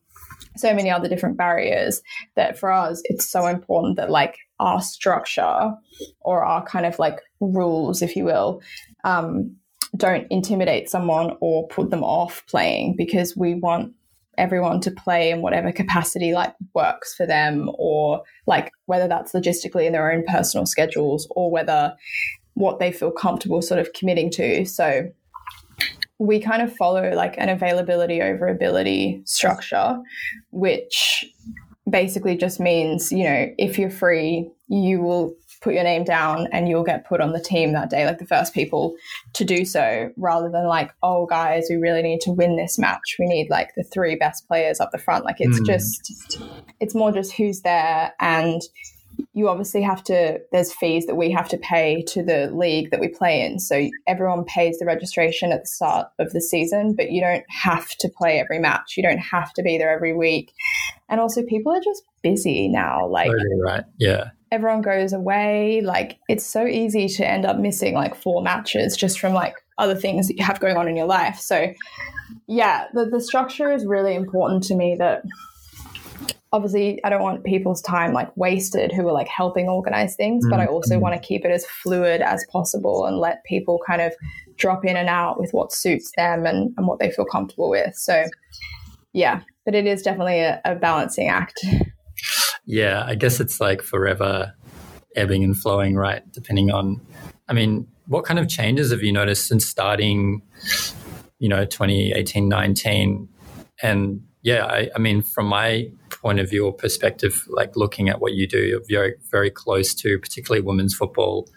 [0.57, 2.01] so many other different barriers
[2.35, 5.71] that for us, it's so important that like our structure
[6.21, 8.61] or our kind of like rules, if you will,
[9.03, 9.55] um,
[9.97, 13.93] don't intimidate someone or put them off playing because we want
[14.37, 19.85] everyone to play in whatever capacity like works for them or like whether that's logistically
[19.85, 21.95] in their own personal schedules or whether
[22.53, 24.65] what they feel comfortable sort of committing to.
[24.65, 25.09] So
[26.19, 29.97] we kind of follow like an availability over ability structure
[30.51, 31.25] which
[31.89, 36.69] basically just means you know if you're free you will put your name down and
[36.69, 38.95] you'll get put on the team that day, like the first people
[39.33, 43.15] to do so, rather than like, oh, guys, we really need to win this match.
[43.17, 45.25] We need like the three best players up the front.
[45.25, 45.65] Like it's mm.
[45.65, 46.39] just,
[46.79, 48.13] it's more just who's there.
[48.19, 48.61] And
[49.33, 52.99] you obviously have to, there's fees that we have to pay to the league that
[52.99, 53.59] we play in.
[53.59, 57.89] So everyone pays the registration at the start of the season, but you don't have
[57.97, 58.97] to play every match.
[58.97, 60.53] You don't have to be there every week.
[61.09, 63.07] And also, people are just busy now.
[63.07, 63.83] Like, totally right.
[63.97, 65.81] Yeah everyone goes away.
[65.81, 69.95] Like it's so easy to end up missing like four matches just from like other
[69.95, 71.37] things that you have going on in your life.
[71.39, 71.73] So
[72.47, 75.23] yeah, the, the structure is really important to me that
[76.53, 80.61] obviously I don't want people's time like wasted who are like helping organize things, but
[80.61, 81.01] I also mm-hmm.
[81.01, 84.13] want to keep it as fluid as possible and let people kind of
[84.55, 87.93] drop in and out with what suits them and, and what they feel comfortable with.
[87.95, 88.23] So
[89.11, 91.59] yeah, but it is definitely a, a balancing act.
[92.65, 94.53] Yeah, I guess it's like forever
[95.15, 96.29] ebbing and flowing, right?
[96.31, 97.01] Depending on,
[97.47, 100.41] I mean, what kind of changes have you noticed since starting,
[101.39, 103.29] you know, 2018, 19?
[103.81, 108.19] And yeah, I, I mean, from my point of view or perspective, like looking at
[108.19, 111.49] what you do, you're very, very close to particularly women's football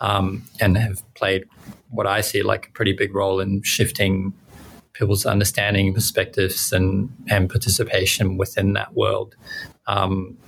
[0.00, 1.44] um, and have played
[1.90, 4.34] what I see like a pretty big role in shifting
[4.94, 9.36] people's understanding, perspectives, and and participation within that world.
[9.86, 10.38] Um,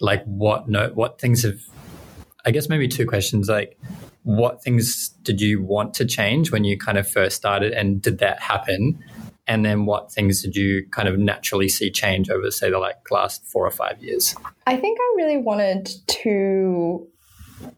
[0.00, 1.60] like what no what things have
[2.46, 3.78] I guess maybe two questions like
[4.24, 8.18] what things did you want to change when you kind of first started and did
[8.18, 8.98] that happen?
[9.46, 13.10] And then what things did you kind of naturally see change over say the like
[13.10, 14.34] last four or five years?
[14.66, 17.06] I think I really wanted to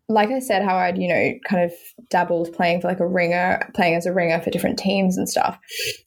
[0.09, 1.73] like I said, how I'd, you know, kind of
[2.11, 5.59] dabbled playing for like a ringer, playing as a ringer for different teams and stuff.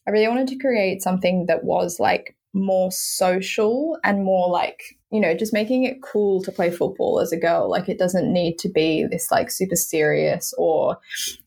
[0.08, 5.20] I really wanted to create something that was like more social and more like, you
[5.20, 7.70] know, just making it cool to play football as a girl.
[7.70, 10.98] Like it doesn't need to be this like super serious or,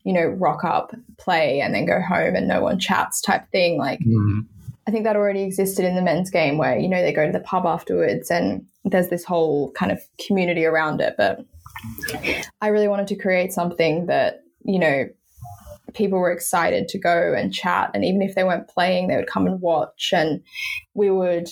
[0.04, 3.78] you know, rock up, play and then go home and no one chats type thing.
[3.78, 4.44] Like, mm.
[4.86, 7.32] I think that already existed in the men's game where, you know, they go to
[7.32, 11.14] the pub afterwards and there's this whole kind of community around it.
[11.16, 11.46] But
[12.60, 15.06] I really wanted to create something that, you know,
[15.94, 17.90] people were excited to go and chat.
[17.92, 20.10] And even if they weren't playing, they would come and watch.
[20.14, 20.40] And
[20.94, 21.48] we would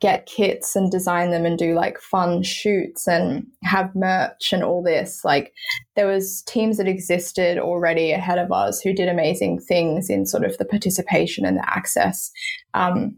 [0.00, 4.82] get kits and design them and do like fun shoots and have merch and all
[4.82, 5.22] this.
[5.24, 5.52] Like
[5.96, 10.44] there was teams that existed already ahead of us who did amazing things in sort
[10.44, 12.30] of the participation and the access
[12.74, 13.16] um,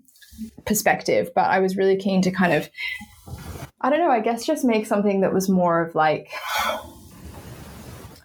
[0.65, 1.31] perspective.
[1.35, 2.71] But I was really keen to kind of,
[3.81, 6.31] I don't know, I guess just make something that was more of like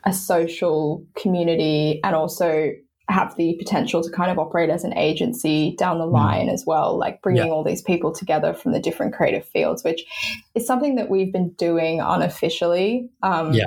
[0.04, 2.72] a social community and also
[3.10, 6.12] have the potential to kind of operate as an agency down the mm.
[6.12, 6.54] line mm.
[6.54, 7.52] as well, like bringing yeah.
[7.52, 10.04] all these people together from the different creative fields, which
[10.56, 13.10] is something that we've been doing unofficially.
[13.24, 13.66] Um, yeah.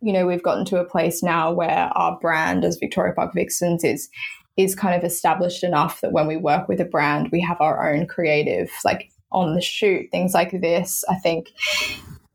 [0.00, 3.84] You know, we've gotten to a place now where our brand as Victoria Park Vixens
[3.84, 4.08] is
[4.56, 7.92] is kind of established enough that when we work with a brand, we have our
[7.92, 11.04] own creative, like on the shoot, things like this.
[11.08, 11.52] I think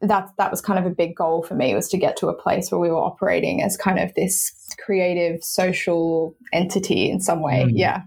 [0.01, 2.34] that that was kind of a big goal for me was to get to a
[2.34, 4.53] place where we were operating as kind of this
[4.84, 7.65] creative social entity in some way.
[7.65, 7.71] Mm.
[7.73, 8.01] Yeah.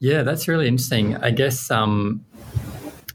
[0.00, 1.16] Yeah, that's really interesting.
[1.16, 2.24] I guess um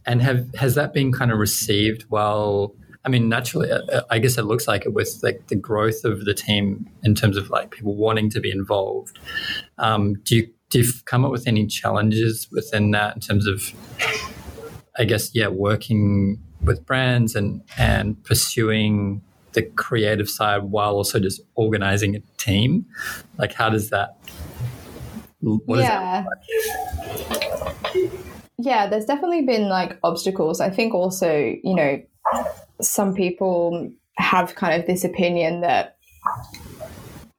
[0.06, 2.74] and have has that been kind of received well
[3.06, 6.04] I mean, naturally, uh, uh, I guess it looks like it was like the growth
[6.04, 9.18] of the team in terms of like people wanting to be involved.
[9.78, 13.72] Um, do you do you come up with any challenges within that in terms of,
[14.98, 19.22] I guess, yeah, working with brands and and pursuing
[19.54, 22.86] the creative side while also just organizing a team?
[23.38, 24.18] Like how does that
[25.42, 26.24] yeah.
[26.24, 28.12] that
[28.58, 30.60] yeah there's definitely been like obstacles.
[30.62, 32.02] I think also you know
[32.82, 35.98] some people have kind of this opinion that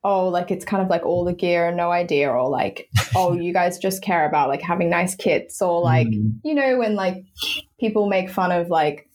[0.03, 3.33] oh like it's kind of like all the gear and no idea or like oh
[3.33, 6.33] you guys just care about like having nice kits or like mm.
[6.43, 7.25] you know when like
[7.79, 9.11] people make fun of like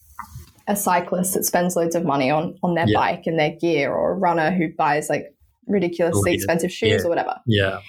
[0.68, 2.98] a cyclist that spends loads of money on on their yeah.
[2.98, 5.34] bike and their gear, or a runner who buys like
[5.68, 7.06] ridiculously oh, expensive shoes yeah.
[7.06, 7.40] or whatever.
[7.46, 7.80] Yeah.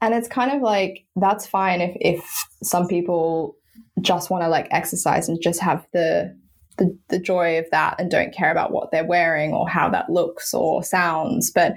[0.00, 3.56] And it's kind of like that's fine if if some people
[4.00, 6.36] just want to like exercise and just have the,
[6.78, 10.10] the the joy of that and don't care about what they're wearing or how that
[10.10, 11.50] looks or sounds.
[11.50, 11.74] But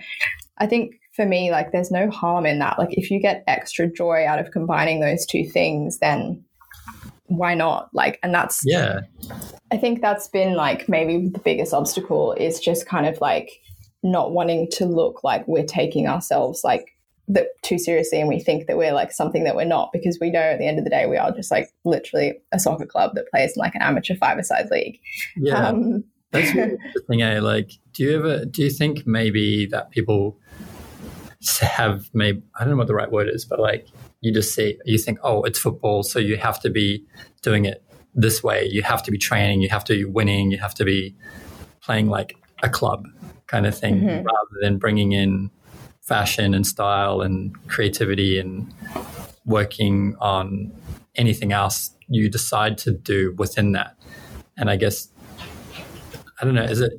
[0.58, 2.78] I think for me, like there's no harm in that.
[2.80, 6.44] Like if you get extra joy out of combining those two things, then
[7.28, 7.90] why not?
[7.94, 9.02] Like, and that's, yeah,
[9.72, 13.52] I think that's been like maybe the biggest obstacle is just kind of like
[14.04, 16.92] not wanting to look like we're taking ourselves like
[17.64, 20.40] too seriously and we think that we're like something that we're not because we know
[20.40, 23.28] at the end of the day we are just like literally a soccer club that
[23.32, 25.00] plays in like an amateur five-a-side league.
[25.36, 25.70] Yeah.
[25.70, 26.04] Um,
[26.42, 27.40] that's really interesting, eh?
[27.40, 30.40] Like, do you ever, do you think maybe that people
[31.62, 33.88] have maybe, I don't know what the right word is, but like,
[34.26, 37.06] you just say you think oh it's football so you have to be
[37.44, 37.84] doing it
[38.16, 40.84] this way you have to be training you have to be winning you have to
[40.84, 41.16] be
[41.80, 43.06] playing like a club
[43.46, 44.26] kind of thing mm-hmm.
[44.26, 45.52] rather than bringing in
[46.02, 48.74] fashion and style and creativity and
[49.46, 50.72] working on
[51.16, 53.96] anything else you decide to do within that
[54.58, 55.10] and i guess
[56.42, 56.92] i don't know is it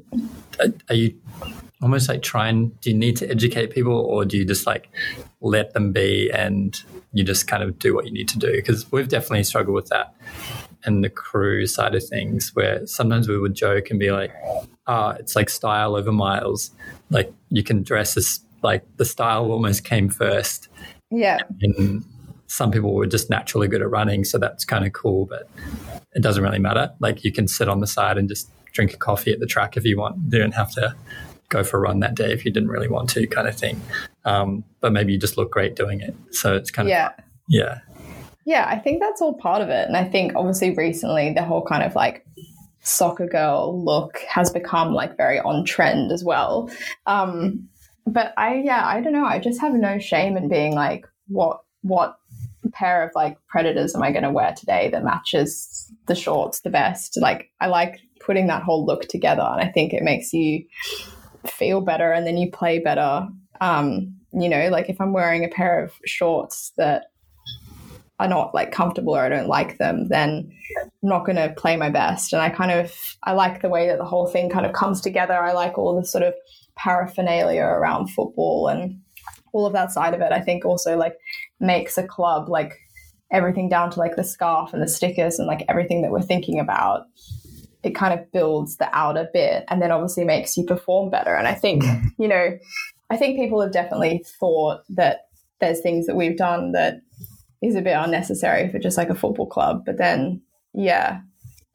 [0.89, 1.15] are you
[1.83, 2.69] almost like trying?
[2.81, 4.89] do you need to educate people or do you just like
[5.41, 8.53] let them be and you just kind of do what you need to do?
[8.53, 10.15] Because we've definitely struggled with that
[10.85, 14.33] and the crew side of things where sometimes we would joke and be like
[14.87, 16.71] ah oh, it's like style over miles.
[17.11, 20.69] Like you can dress as like the style almost came first.
[21.11, 21.39] Yeah.
[21.61, 22.05] And
[22.47, 25.49] some people were just naturally good at running so that's kind of cool but
[26.15, 26.93] it doesn't really matter.
[27.01, 29.77] Like you can sit on the side and just drink a coffee at the track
[29.77, 30.95] if you want you don't have to
[31.49, 33.81] go for a run that day if you didn't really want to, kind of thing.
[34.25, 36.15] Um, but maybe you just look great doing it.
[36.33, 37.13] So it's kind of yeah,
[37.49, 37.79] yeah,
[38.45, 38.67] yeah.
[38.69, 41.83] I think that's all part of it, and I think obviously recently the whole kind
[41.83, 42.27] of like
[42.81, 46.71] soccer girl look has become like very on trend as well.
[47.07, 47.69] Um,
[48.07, 49.27] but I yeah, I don't know.
[49.27, 52.17] I just have no shame in being like, what what
[52.73, 56.71] pair of like predators am I going to wear today that matches the shorts the
[56.71, 57.17] best?
[57.21, 60.65] Like I like putting that whole look together, and I think it makes you
[61.47, 63.29] feel better and then you play better.
[63.61, 67.05] Um, you know, like if I'm wearing a pair of shorts that
[68.19, 70.51] are not like comfortable or I don't like them, then
[70.83, 72.33] I'm not going to play my best.
[72.33, 75.01] And I kind of I like the way that the whole thing kind of comes
[75.01, 75.35] together.
[75.35, 76.35] I like all the sort of
[76.77, 79.01] paraphernalia around football and
[79.53, 80.33] all of that side of it.
[80.33, 81.17] I think also like
[81.61, 82.79] makes a club like
[83.31, 86.61] everything down to like the scarf and the stickers and like everything that we're thinking
[86.61, 87.07] about
[87.87, 91.35] it kind of builds the outer bit and then obviously makes you perform better.
[91.35, 92.05] And I think, mm.
[92.19, 92.59] you know,
[93.11, 95.21] I think people have definitely thought that
[95.61, 96.97] there's things that we've done that
[97.63, 99.85] is a bit unnecessary for just like a football club.
[99.87, 100.43] But then,
[100.75, 101.21] yeah,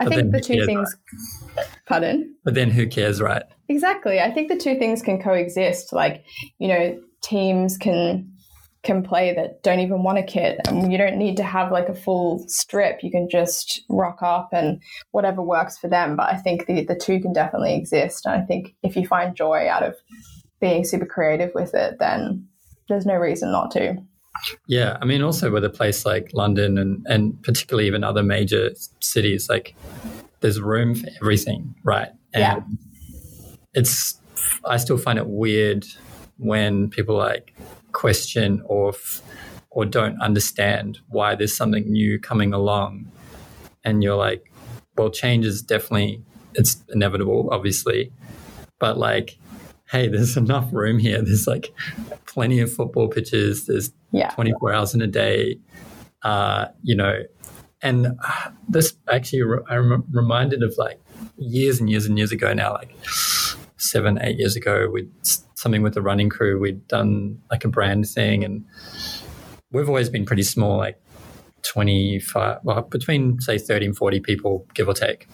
[0.02, 0.96] I but think the two things.
[1.56, 1.66] Right?
[1.88, 2.36] Pardon?
[2.44, 3.44] But then who cares, right?
[3.70, 4.20] Exactly.
[4.20, 5.94] I think the two things can coexist.
[5.94, 6.26] Like,
[6.60, 8.31] you know, teams can
[8.84, 11.88] can play that don't even want a kit and you don't need to have like
[11.88, 13.04] a full strip.
[13.04, 16.16] You can just rock up and whatever works for them.
[16.16, 18.26] But i think the, the two can definitely exist.
[18.26, 19.96] And i think if you find joy out of
[20.60, 22.48] being super creative with it then
[22.88, 23.98] there's no reason not to.
[24.68, 28.72] Yeah i mean also with a place like london and, and particularly even other major
[29.00, 29.76] cities like
[30.40, 32.10] there's room for everything right?
[32.34, 32.60] And yeah.
[33.74, 34.20] it's
[34.66, 35.86] i still find it weird
[36.38, 37.54] when people like
[37.92, 38.94] question or
[39.70, 43.10] or don't understand why there's something new coming along.
[43.84, 44.52] And you're like
[44.98, 46.24] well change is definitely
[46.54, 48.12] it's inevitable obviously.
[48.80, 49.38] But like
[49.90, 51.22] hey there's enough room here.
[51.22, 51.74] There's like
[52.26, 53.66] plenty of football pitches.
[53.68, 54.30] There's yeah.
[54.32, 55.60] 24 hours in a day
[56.24, 57.24] uh, you know.
[57.84, 61.00] And uh, this actually i'm reminded of like
[61.38, 62.96] years and years and years ago now like
[63.78, 65.12] seven eight years ago with
[65.62, 66.60] something with the running crew.
[66.60, 68.66] We'd done like a brand thing, and
[69.72, 71.02] we've always been pretty small, like
[71.64, 75.28] 25, well, between say 30 and 40 people, give or take.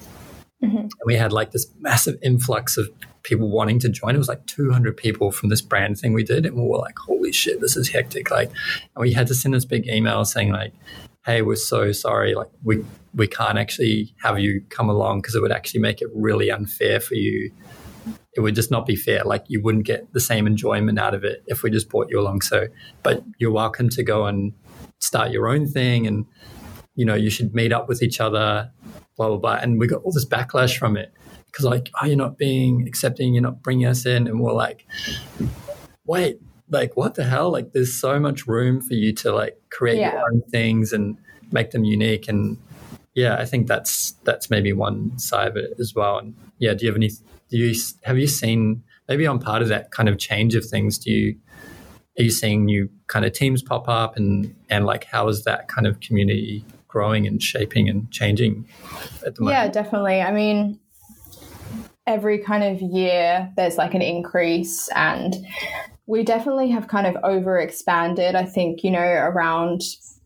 [0.63, 0.77] Mm-hmm.
[0.77, 2.89] And we had like this massive influx of
[3.23, 4.15] people wanting to join.
[4.15, 6.45] It was like 200 people from this brand thing we did.
[6.45, 8.31] And we were like, holy shit, this is hectic.
[8.31, 10.73] Like, and we had to send this big email saying, like,
[11.25, 12.33] hey, we're so sorry.
[12.33, 16.07] Like, we, we can't actually have you come along because it would actually make it
[16.15, 17.51] really unfair for you
[18.35, 19.23] it would just not be fair.
[19.23, 22.19] Like you wouldn't get the same enjoyment out of it if we just brought you
[22.19, 22.41] along.
[22.41, 22.67] So,
[23.03, 24.53] but you're welcome to go and
[24.99, 26.25] start your own thing, and
[26.95, 28.71] you know you should meet up with each other,
[29.15, 29.59] blah blah blah.
[29.61, 31.13] And we got all this backlash from it
[31.45, 34.85] because like, oh, you're not being accepting, you're not bringing us in, and we're like,
[36.05, 36.39] wait,
[36.69, 37.51] like what the hell?
[37.51, 40.13] Like there's so much room for you to like create yeah.
[40.13, 41.17] your own things and
[41.51, 42.57] make them unique and
[43.17, 46.19] yeah, I think that's that's maybe one side of it as well.
[46.19, 47.09] And yeah, do you have any
[47.49, 50.97] do you have you seen maybe on part of that kind of change of things?
[50.97, 51.35] Do you
[52.19, 55.67] are you seeing new kind of teams pop up and and like how is that
[55.67, 58.67] kind of community growing and shaping and changing
[59.25, 59.57] at the moment?
[59.57, 60.21] Yeah, definitely.
[60.21, 60.79] I mean,
[62.05, 65.35] every kind of year there's like an increase and
[66.07, 68.33] we definitely have kind of over expanded.
[68.35, 69.81] I think, you know, around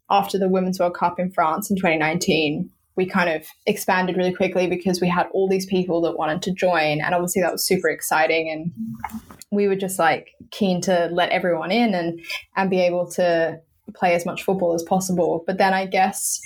[0.10, 4.67] after the Women's World Cup in France in 2019, we kind of expanded really quickly
[4.67, 7.01] because we had all these people that wanted to join.
[7.01, 8.51] And obviously, that was super exciting.
[8.51, 12.19] And we were just like keen to let everyone in and,
[12.56, 13.60] and be able to
[13.95, 15.43] play as much football as possible.
[15.47, 16.39] But then I guess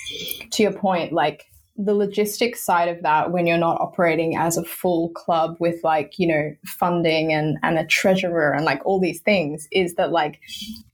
[0.52, 1.46] to your point, like
[1.78, 6.18] the logistics side of that when you're not operating as a full club with like
[6.18, 10.40] you know funding and and a treasurer and like all these things is that like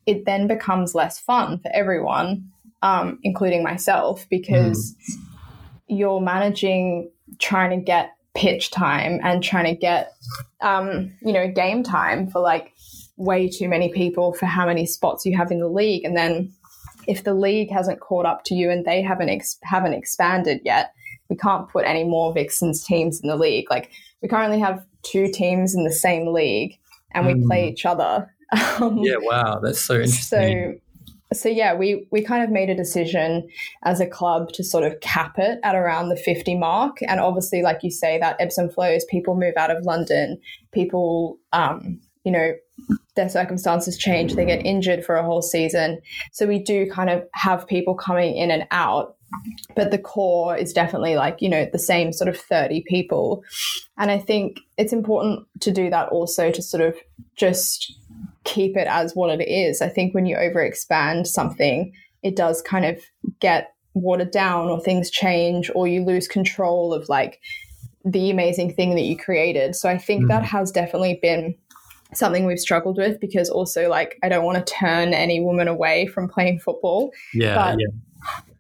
[0.08, 2.50] it then becomes less fun for everyone
[2.82, 5.28] um, including myself because mm
[5.92, 10.14] you're managing trying to get pitch time and trying to get
[10.62, 12.74] um, you know game time for like
[13.18, 16.04] way too many people for how many spots you have in the league.
[16.06, 16.52] And then
[17.08, 20.94] if the league hasn't caught up to you and they haven't ex- haven't expanded yet
[21.32, 23.72] we can't put any more vixens teams in the league.
[23.72, 23.90] Like
[24.22, 26.78] we currently have two teams in the same league
[27.12, 27.48] and we mm.
[27.48, 28.32] play each other.
[28.82, 30.82] Um, yeah wow that's so interesting.
[30.84, 30.91] so
[31.34, 33.48] so yeah, we we kind of made a decision
[33.84, 36.98] as a club to sort of cap it at around the 50 mark.
[37.08, 39.06] And obviously, like you say, that ebbs and flows.
[39.06, 40.40] People move out of London.
[40.72, 42.54] People, um, you know,
[43.16, 44.36] their circumstances change.
[44.36, 46.00] They get injured for a whole season.
[46.34, 49.16] So we do kind of have people coming in and out.
[49.78, 53.44] But the core is definitely like, you know, the same sort of 30 people.
[53.98, 56.96] And I think it's important to do that also to sort of
[57.38, 58.01] just
[58.44, 59.82] keep it as what it is.
[59.82, 63.00] I think when you overexpand something, it does kind of
[63.40, 67.40] get watered down or things change or you lose control of like
[68.06, 69.76] the amazing thing that you created.
[69.76, 70.28] So I think mm.
[70.30, 71.56] that has definitely been
[72.14, 76.08] something we've struggled with because also like I don't want to turn any woman away
[76.08, 77.12] from playing football.
[77.34, 77.56] Yeah.
[77.56, 77.88] But yeah.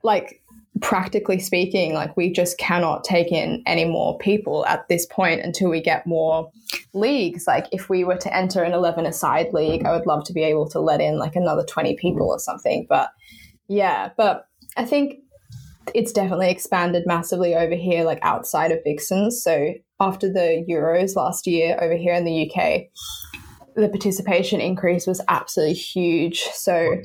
[0.03, 0.40] like
[0.81, 5.69] practically speaking, like we just cannot take in any more people at this point until
[5.69, 6.51] we get more
[6.93, 7.45] leagues.
[7.47, 10.43] Like if we were to enter an 11 aside league, I would love to be
[10.43, 12.85] able to let in like another 20 people or something.
[12.89, 13.09] But
[13.67, 15.19] yeah, but I think
[15.93, 19.43] it's definitely expanded massively over here, like outside of Vixens.
[19.43, 22.83] So after the Euros last year over here in the UK,
[23.75, 26.41] the participation increase was absolutely huge.
[26.53, 26.97] So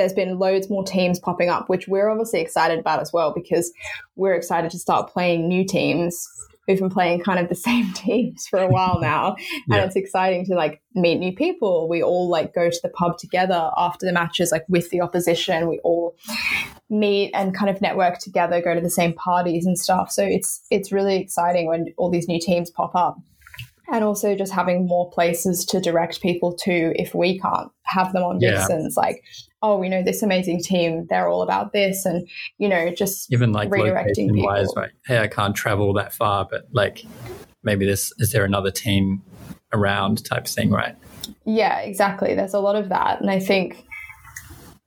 [0.00, 3.70] there's been loads more teams popping up, which we're obviously excited about as well because
[4.16, 6.26] we're excited to start playing new teams.
[6.66, 9.36] We've been playing kind of the same teams for a while now,
[9.68, 9.76] yeah.
[9.76, 11.86] and it's exciting to like meet new people.
[11.86, 15.68] We all like go to the pub together after the matches, like with the opposition.
[15.68, 16.16] We all
[16.88, 20.10] meet and kind of network together, go to the same parties and stuff.
[20.10, 23.18] So it's it's really exciting when all these new teams pop up.
[23.92, 28.22] And also just having more places to direct people to if we can't have them
[28.22, 28.58] on yeah.
[28.58, 28.96] Vixens.
[28.96, 29.22] Like,
[29.62, 32.28] oh, we know this amazing team, they're all about this, and
[32.58, 34.44] you know, just even like redirecting people.
[34.44, 34.90] Wise, right?
[35.06, 37.04] Hey, I can't travel that far, but like
[37.62, 39.22] maybe this is there another team
[39.72, 40.96] around type thing, right?
[41.44, 42.34] Yeah, exactly.
[42.34, 43.84] There's a lot of that, and I think.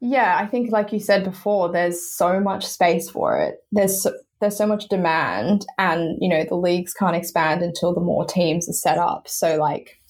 [0.06, 3.60] Yeah, I think like you said before, there's so much space for it.
[3.72, 4.06] There's
[4.44, 8.68] there's so much demand and you know the leagues can't expand until the more teams
[8.70, 9.26] are set up.
[9.28, 10.02] So like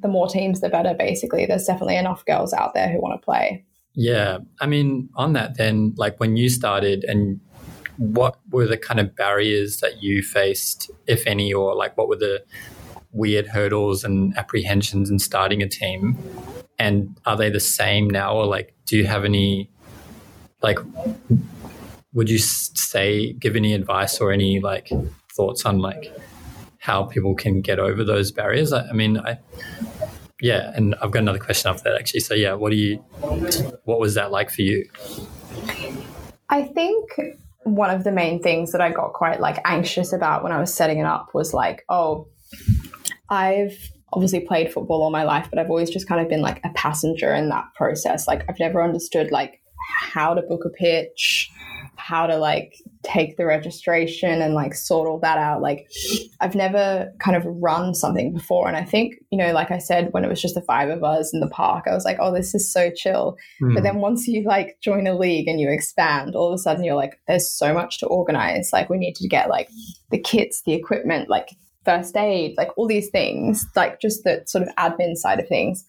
[0.00, 1.46] the more teams the better basically.
[1.46, 3.64] There's definitely enough girls out there who want to play.
[3.94, 4.38] Yeah.
[4.60, 7.40] I mean on that then like when you started and
[7.98, 12.16] what were the kind of barriers that you faced if any or like what were
[12.16, 12.44] the
[13.12, 16.18] weird hurdles and apprehensions in starting a team?
[16.80, 18.34] And are they the same now?
[18.34, 19.70] Or like do you have any
[20.62, 20.78] like
[22.18, 24.90] would you say give any advice or any like
[25.36, 26.12] thoughts on like
[26.78, 28.72] how people can get over those barriers?
[28.72, 29.38] I, I mean, I
[30.40, 32.20] yeah, and I've got another question after that actually.
[32.20, 32.96] So yeah, what do you
[33.84, 34.84] what was that like for you?
[36.48, 37.08] I think
[37.62, 40.74] one of the main things that I got quite like anxious about when I was
[40.74, 42.26] setting it up was like, oh,
[43.28, 46.60] I've obviously played football all my life, but I've always just kind of been like
[46.64, 48.26] a passenger in that process.
[48.26, 51.50] Like I've never understood like how to book a pitch,
[51.96, 55.60] how to like take the registration and like sort all that out.
[55.60, 55.88] Like
[56.40, 58.68] I've never kind of run something before.
[58.68, 61.04] And I think, you know, like I said, when it was just the five of
[61.04, 63.36] us in the park, I was like, oh, this is so chill.
[63.62, 63.74] Mm.
[63.74, 66.84] But then once you like join a league and you expand, all of a sudden
[66.84, 68.70] you're like, there's so much to organize.
[68.72, 69.68] Like we need to get like
[70.10, 71.50] the kits, the equipment, like
[71.88, 75.86] first aid, like all these things, like just the sort of admin side of things.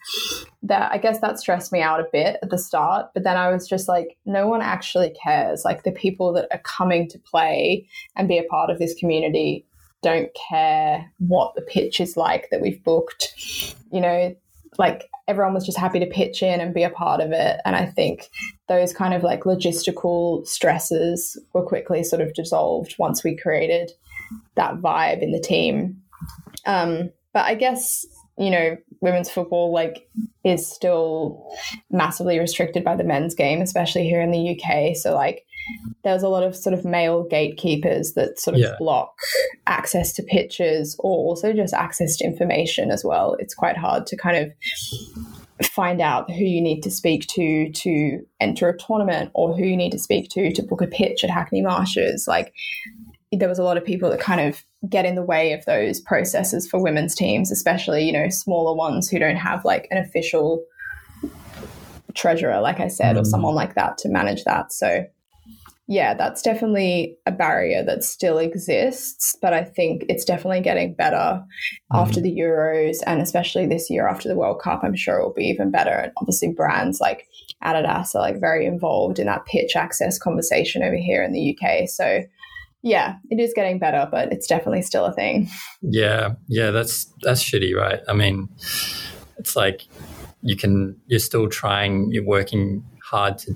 [0.63, 3.51] That I guess that stressed me out a bit at the start, but then I
[3.51, 5.65] was just like, no one actually cares.
[5.65, 7.85] Like the people that are coming to play
[8.15, 9.65] and be a part of this community
[10.01, 13.33] don't care what the pitch is like that we've booked.
[13.91, 14.35] You know,
[14.77, 17.59] like everyone was just happy to pitch in and be a part of it.
[17.65, 18.29] And I think
[18.69, 23.91] those kind of like logistical stresses were quickly sort of dissolved once we created
[24.55, 26.01] that vibe in the team.
[26.65, 28.05] Um, but I guess
[28.37, 30.09] you know women's football like
[30.43, 31.45] is still
[31.91, 34.95] massively restricted by the men's game, especially here in the UK.
[34.95, 35.43] So like
[36.03, 38.75] there's a lot of sort of male gatekeepers that sort of yeah.
[38.79, 39.13] block
[39.67, 43.35] access to pitches or also just access to information as well.
[43.39, 48.19] It's quite hard to kind of find out who you need to speak to to
[48.39, 51.29] enter a tournament or who you need to speak to to book a pitch at
[51.29, 52.27] Hackney Marshes.
[52.27, 52.53] Like
[53.31, 55.99] there was a lot of people that kind of get in the way of those
[55.99, 60.63] processes for women's teams, especially, you know, smaller ones who don't have like an official
[62.15, 63.21] treasurer, like I said, mm.
[63.21, 64.73] or someone like that to manage that.
[64.73, 65.05] So,
[65.87, 71.15] yeah, that's definitely a barrier that still exists, but I think it's definitely getting better
[71.15, 71.43] mm.
[71.93, 74.81] after the Euros and especially this year after the World Cup.
[74.83, 75.91] I'm sure it will be even better.
[75.91, 77.27] And obviously, brands like
[77.63, 81.87] Adidas are like very involved in that pitch access conversation over here in the UK.
[81.87, 82.23] So,
[82.81, 85.49] yeah, it is getting better, but it's definitely still a thing.
[85.81, 88.01] Yeah, yeah, that's that's shitty, right?
[88.09, 88.49] I mean,
[89.37, 89.87] it's like
[90.41, 93.55] you can you're still trying, you're working hard to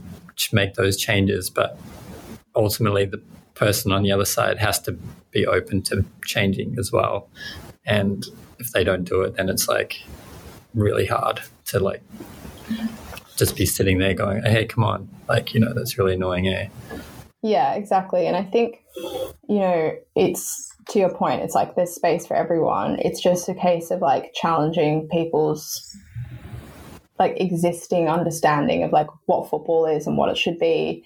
[0.54, 1.78] make those changes, but
[2.56, 3.22] ultimately the
[3.56, 4.98] person on the other side has to
[5.32, 7.30] be open to changing as well.
[7.86, 8.26] And
[8.60, 10.02] if they don't do it, then it's like
[10.74, 12.02] really hard to like
[13.36, 16.70] just be sitting there going, "Hey, come on!" Like you know, that's really annoying, eh?
[17.44, 18.26] Yeah, exactly.
[18.26, 18.82] And I think,
[19.50, 22.98] you know, it's to your point, it's like there's space for everyone.
[23.00, 25.96] It's just a case of like challenging people's
[27.20, 31.04] like existing understanding of like what football is and what it should be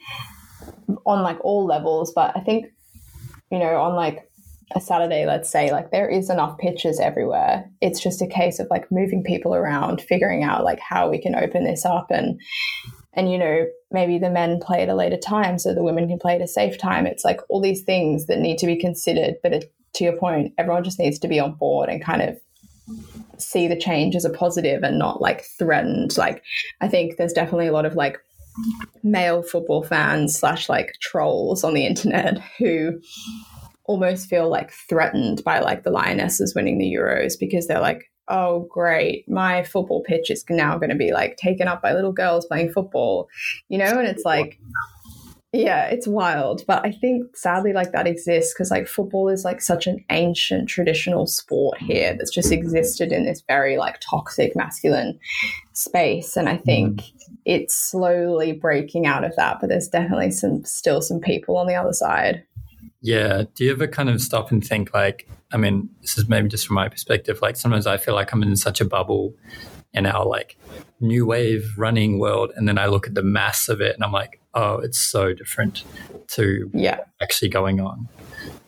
[1.06, 2.14] on like all levels.
[2.14, 2.68] But I think,
[3.52, 4.30] you know, on like
[4.76, 7.68] a Saturday, let's say, like there is enough pitches everywhere.
[7.82, 11.34] It's just a case of like moving people around, figuring out like how we can
[11.34, 12.40] open this up and
[13.14, 16.20] and you know maybe the men play at a later time so the women can
[16.20, 17.06] play at a safe time.
[17.06, 20.54] It's like all these things that need to be considered but it, to your point
[20.58, 22.38] everyone just needs to be on board and kind of
[23.38, 26.18] see the change as a positive and not like threatened.
[26.18, 26.44] Like
[26.82, 28.18] i think there's definitely a lot of like
[29.04, 33.00] male football fans slash like trolls on the internet who
[33.86, 38.68] almost feel like threatened by like the lionesses winning the euros because they're like oh
[38.70, 42.46] great my football pitch is now going to be like taken up by little girls
[42.46, 43.28] playing football
[43.70, 43.98] you know?
[44.00, 44.60] And it's like
[45.54, 46.64] yeah it's wild.
[46.68, 50.70] But i think sadly like that exists because like football is like such an ancient
[50.70, 55.20] traditional sport here that's just existed in this very like toxic masculine
[55.74, 56.36] space.
[56.36, 56.64] And i mm.
[56.66, 57.04] think
[57.46, 61.76] it's slowly breaking out of that but there's definitely some still some people on the
[61.76, 62.44] other side
[63.02, 63.44] Yeah.
[63.54, 66.68] Do you ever kind of stop and think, like, I mean, this is maybe just
[66.68, 69.34] from my perspective, like sometimes I feel like I'm in such a bubble
[69.94, 70.58] in our like
[71.00, 72.52] new wave running world.
[72.56, 75.34] And then I look at the mass of it and I'm like, oh, it's so
[75.34, 75.84] different
[76.30, 77.00] to yeah.
[77.22, 78.08] actually going on.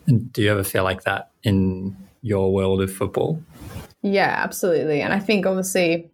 [0.06, 3.42] And do you ever feel like that in your world of football?
[4.02, 5.02] Yeah, absolutely.
[5.02, 6.10] And I think obviously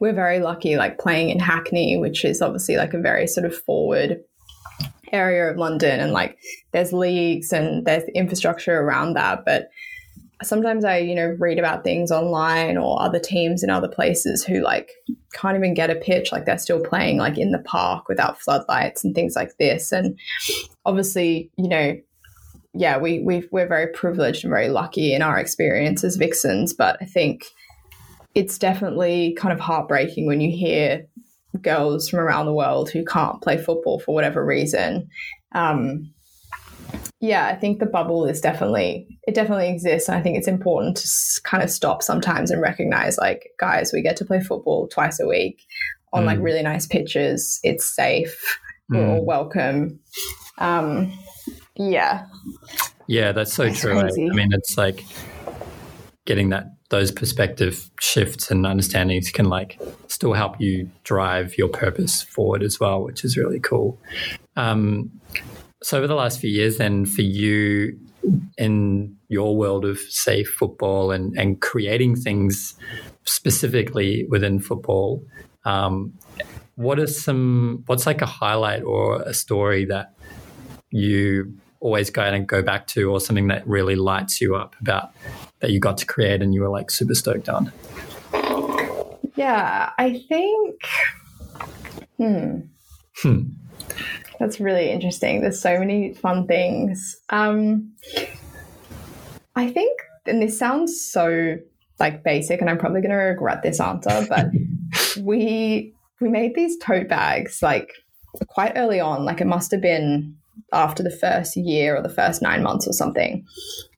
[0.00, 3.54] we're very lucky, like playing in Hackney, which is obviously like a very sort of
[3.54, 4.22] forward
[5.12, 6.38] area of London, and like
[6.72, 9.44] there's leagues and there's infrastructure around that.
[9.44, 9.68] But
[10.42, 14.60] sometimes I, you know, read about things online or other teams in other places who
[14.60, 14.90] like
[15.32, 19.04] can't even get a pitch, like they're still playing like in the park without floodlights
[19.04, 19.92] and things like this.
[19.92, 20.18] And
[20.84, 21.96] obviously, you know,
[22.74, 26.96] yeah, we we we're very privileged and very lucky in our experience as Vixens, but
[27.00, 27.44] I think
[28.34, 31.06] it's definitely kind of heartbreaking when you hear
[31.60, 35.08] girls from around the world who can't play football for whatever reason.
[35.52, 36.12] Um,
[37.20, 40.96] yeah, I think the bubble is definitely it definitely exists, and I think it's important
[40.96, 41.08] to
[41.44, 45.26] kind of stop sometimes and recognize, like, guys, we get to play football twice a
[45.26, 45.62] week
[46.12, 46.26] on mm.
[46.26, 47.60] like really nice pitches.
[47.62, 48.58] It's safe.
[48.90, 48.96] Mm.
[48.96, 50.00] We're all welcome.
[50.58, 51.16] Um,
[51.76, 52.26] yeah.
[53.06, 53.98] Yeah, that's so true.
[53.98, 55.04] I, I mean, it's like
[56.24, 62.22] getting that those perspective shifts and understandings can like still help you drive your purpose
[62.22, 63.98] forward as well, which is really cool.
[64.56, 65.10] Um,
[65.82, 67.98] so over the last few years, then for you
[68.58, 72.74] in your world of say football and and creating things
[73.24, 75.24] specifically within football,
[75.64, 76.12] um,
[76.76, 80.12] what are some what's like a highlight or a story that
[80.90, 85.10] you always go and go back to or something that really lights you up about
[85.62, 87.72] that you got to create and you were like super stoked on?
[89.34, 90.82] Yeah, I think
[92.18, 92.60] hmm.
[93.22, 93.42] Hmm.
[94.38, 95.40] That's really interesting.
[95.40, 97.16] There's so many fun things.
[97.30, 97.92] Um
[99.56, 101.56] I think and this sounds so
[101.98, 104.46] like basic and I'm probably going to regret this answer, but
[105.20, 107.92] we we made these tote bags like
[108.48, 110.36] quite early on, like it must have been
[110.72, 113.44] after the first year or the first nine months or something.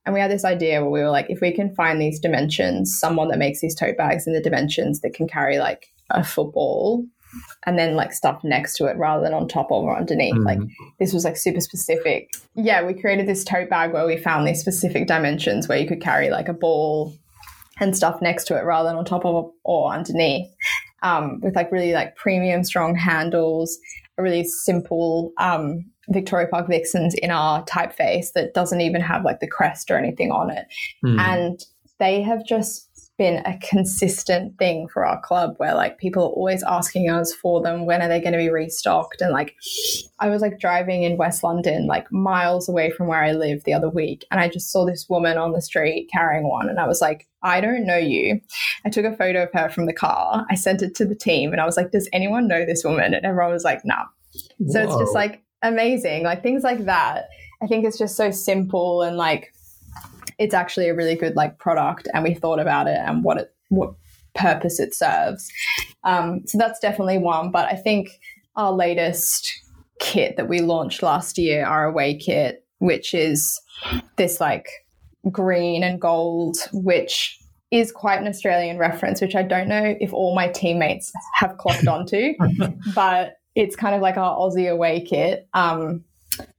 [0.06, 2.98] And we had this idea where we were like, if we can find these dimensions,
[2.98, 7.06] someone that makes these tote bags in the dimensions that can carry like a football
[7.66, 10.34] and then like stuff next to it rather than on top of or underneath.
[10.34, 10.44] Mm.
[10.44, 10.58] Like
[10.98, 12.30] this was like super specific.
[12.54, 16.00] Yeah, we created this tote bag where we found these specific dimensions where you could
[16.00, 17.14] carry like a ball
[17.80, 20.48] and stuff next to it rather than on top of or underneath.
[21.02, 23.78] Um, with like really like premium strong handles,
[24.16, 29.40] a really simple um, Victoria Park Vixens in our typeface that doesn't even have like
[29.40, 30.66] the crest or anything on it.
[31.04, 31.20] Mm.
[31.20, 31.64] And
[31.98, 36.64] they have just been a consistent thing for our club where like people are always
[36.64, 39.54] asking us for them when are they going to be restocked and like
[40.18, 43.72] i was like driving in west london like miles away from where i live the
[43.72, 46.88] other week and i just saw this woman on the street carrying one and i
[46.88, 48.40] was like i don't know you
[48.84, 51.52] i took a photo of her from the car i sent it to the team
[51.52, 54.06] and i was like does anyone know this woman and everyone was like nah
[54.66, 54.88] so Whoa.
[54.88, 56.24] it's just like amazing.
[56.24, 57.28] Like things like that.
[57.62, 59.52] I think it's just so simple and like
[60.38, 63.54] it's actually a really good like product and we thought about it and what it
[63.68, 63.94] what
[64.34, 65.48] purpose it serves.
[66.04, 67.50] Um, so that's definitely one.
[67.50, 68.10] But I think
[68.56, 69.50] our latest
[70.00, 73.60] kit that we launched last year, our away kit, which is
[74.16, 74.68] this like
[75.30, 77.38] green and gold, which
[77.70, 81.86] is quite an Australian reference, which I don't know if all my teammates have clocked
[81.86, 82.34] onto,
[82.94, 85.48] but it's kind of like our Aussie away kit.
[85.54, 86.04] Um,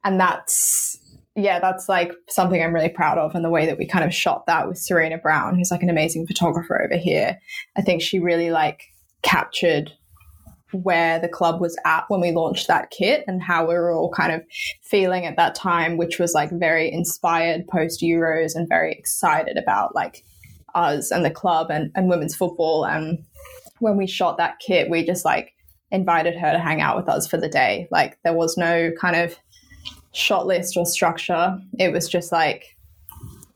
[0.04, 0.98] and that's,
[1.36, 3.36] yeah, that's like something I'm really proud of.
[3.36, 5.90] And the way that we kind of shot that with Serena Brown, who's like an
[5.90, 7.38] amazing photographer over here.
[7.76, 8.84] I think she really like
[9.22, 9.92] captured
[10.72, 14.12] where the club was at when we launched that kit and how we were all
[14.12, 14.42] kind of
[14.82, 19.96] feeling at that time, which was like very inspired post Euros and very excited about
[19.96, 20.24] like
[20.74, 22.86] us and the club and, and women's football.
[22.86, 23.24] And
[23.80, 25.55] when we shot that kit, we just like
[25.96, 27.88] invited her to hang out with us for the day.
[27.90, 29.38] Like there was no kind of
[30.12, 31.60] shot list or structure.
[31.80, 32.78] It was just like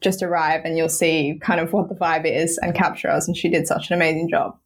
[0.01, 3.27] just arrive and you'll see kind of what the vibe is and capture us.
[3.27, 4.57] And she did such an amazing job.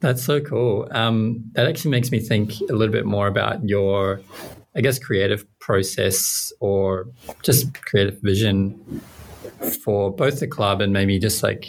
[0.00, 0.88] That's so cool.
[0.90, 4.20] Um, that actually makes me think a little bit more about your,
[4.76, 7.06] I guess, creative process or
[7.42, 9.00] just creative vision
[9.84, 11.66] for both the club and maybe just like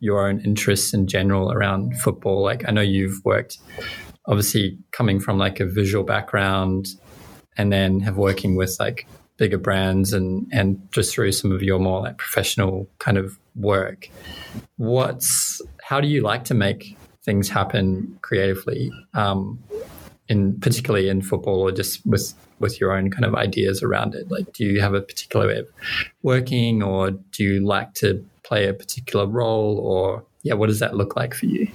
[0.00, 2.42] your own interests in general around football.
[2.42, 3.58] Like I know you've worked
[4.26, 6.88] obviously coming from like a visual background
[7.56, 9.06] and then have working with like
[9.36, 14.08] bigger brands and and just through some of your more like professional kind of work
[14.76, 19.58] what's how do you like to make things happen creatively um
[20.28, 24.30] in particularly in football or just with with your own kind of ideas around it?
[24.30, 25.68] Like, do you have a particular way of
[26.22, 30.96] working, or do you like to play a particular role, or yeah, what does that
[30.96, 31.68] look like for you?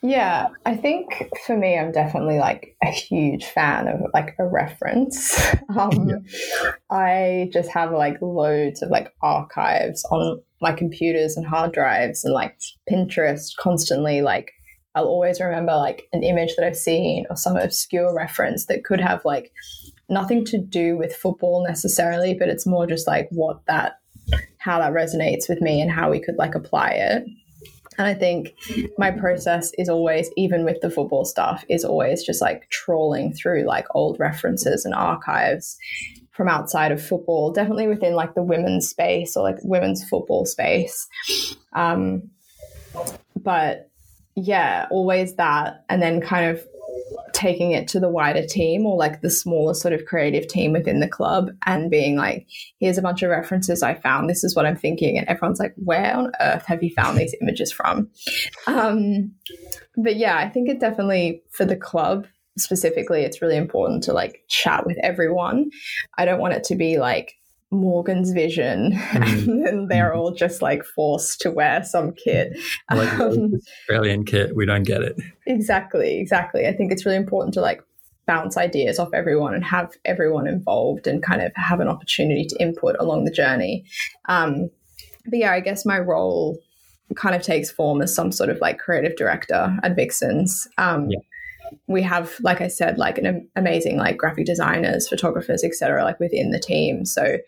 [0.00, 5.38] Yeah, I think for me, I'm definitely like a huge fan of like a reference.
[5.76, 6.72] Um, yeah.
[6.90, 12.32] I just have like loads of like archives on my computers and hard drives and
[12.32, 12.58] like
[12.90, 14.22] Pinterest constantly.
[14.22, 14.52] Like,
[14.94, 18.98] I'll always remember like an image that I've seen or some obscure reference that could
[18.98, 19.52] have like
[20.08, 23.98] nothing to do with football necessarily, but it's more just like what that,
[24.56, 27.24] how that resonates with me and how we could like apply it.
[27.98, 28.54] And I think
[28.96, 33.64] my process is always, even with the football stuff, is always just like trawling through
[33.64, 35.76] like old references and archives
[36.30, 41.08] from outside of football, definitely within like the women's space or like women's football space.
[41.72, 42.30] Um,
[43.36, 43.90] but
[44.36, 45.84] yeah, always that.
[45.88, 46.64] And then kind of
[47.38, 50.98] taking it to the wider team or like the smaller sort of creative team within
[50.98, 52.48] the club and being like,
[52.80, 54.28] here's a bunch of references I found.
[54.28, 55.16] This is what I'm thinking.
[55.16, 58.10] And everyone's like, where on earth have you found these images from?
[58.66, 59.32] Um,
[59.96, 62.26] but yeah, I think it definitely for the club
[62.56, 65.70] specifically, it's really important to like chat with everyone.
[66.18, 67.34] I don't want it to be like,
[67.70, 69.46] Morgan's vision, mm.
[69.46, 72.58] and then they're all just like forced to wear some kit.
[72.90, 75.16] Like um, Australian kit, we don't get it.
[75.46, 76.66] Exactly, exactly.
[76.66, 77.82] I think it's really important to like
[78.26, 82.60] bounce ideas off everyone and have everyone involved and kind of have an opportunity to
[82.60, 83.84] input along the journey.
[84.28, 84.70] Um,
[85.26, 86.58] but yeah, I guess my role
[87.16, 90.68] kind of takes form as some sort of like creative director at Vixens.
[90.78, 91.18] Um, yeah
[91.86, 96.50] we have, like I said, like an amazing like graphic designers, photographers, etc., like within
[96.50, 97.04] the team.
[97.04, 97.38] So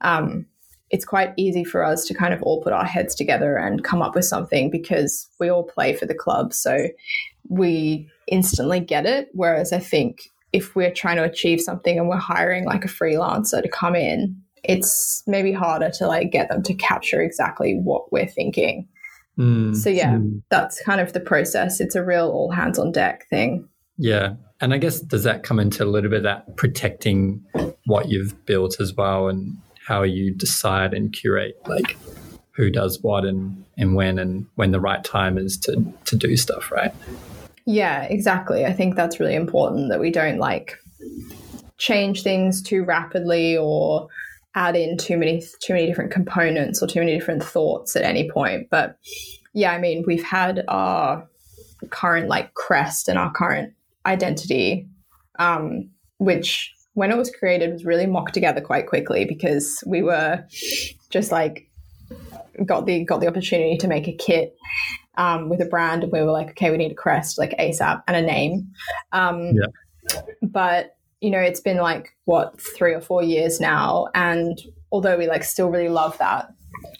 [0.00, 0.46] um,
[0.90, 4.02] it's quite easy for us to kind of all put our heads together and come
[4.02, 6.52] up with something because we all play for the club.
[6.52, 6.88] So
[7.48, 9.28] we instantly get it.
[9.32, 13.62] Whereas I think if we're trying to achieve something and we're hiring like a freelancer
[13.62, 18.26] to come in, it's maybe harder to like get them to capture exactly what we're
[18.26, 18.88] thinking.
[19.38, 19.76] Mm.
[19.76, 20.42] So yeah, mm.
[20.50, 21.80] that's kind of the process.
[21.80, 23.68] It's a real all hands on deck thing.
[23.98, 24.34] Yeah.
[24.60, 27.44] And I guess does that come into a little bit of that protecting
[27.86, 29.56] what you've built as well and
[29.86, 31.96] how you decide and curate like
[32.52, 36.36] who does what and, and when and when the right time is to to do
[36.36, 36.94] stuff, right?
[37.66, 38.64] Yeah, exactly.
[38.64, 40.78] I think that's really important that we don't like
[41.78, 44.08] change things too rapidly or
[44.56, 48.28] add in too many too many different components or too many different thoughts at any
[48.30, 48.68] point.
[48.70, 48.98] But
[49.52, 51.28] yeah, I mean, we've had our
[51.90, 53.72] current like crest and our current
[54.06, 54.88] identity,
[55.38, 60.42] um, which when it was created was really mocked together quite quickly because we were
[61.10, 61.70] just like
[62.64, 64.56] got the got the opportunity to make a kit
[65.18, 68.02] um, with a brand and we were like okay we need a crest like asap
[68.08, 68.70] and a name
[69.12, 70.20] um, yeah.
[70.42, 74.58] but you know, it's been like what three or four years now, and
[74.92, 76.48] although we like still really love that,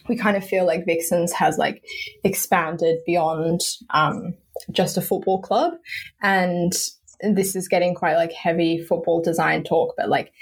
[0.09, 1.85] we kind of feel like Vixens has like
[2.25, 3.61] expanded beyond
[3.91, 4.35] um,
[4.73, 5.75] just a football club,
[6.23, 6.73] and
[7.21, 10.33] this is getting quite like heavy football design talk, but like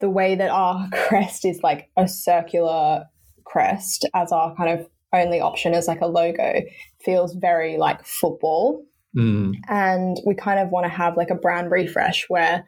[0.00, 3.04] the way that our crest is like a circular
[3.44, 6.60] crest as our kind of only option as like a logo
[7.04, 8.84] feels very like football
[9.16, 9.54] Mm.
[9.68, 12.66] And we kind of want to have like a brand refresh where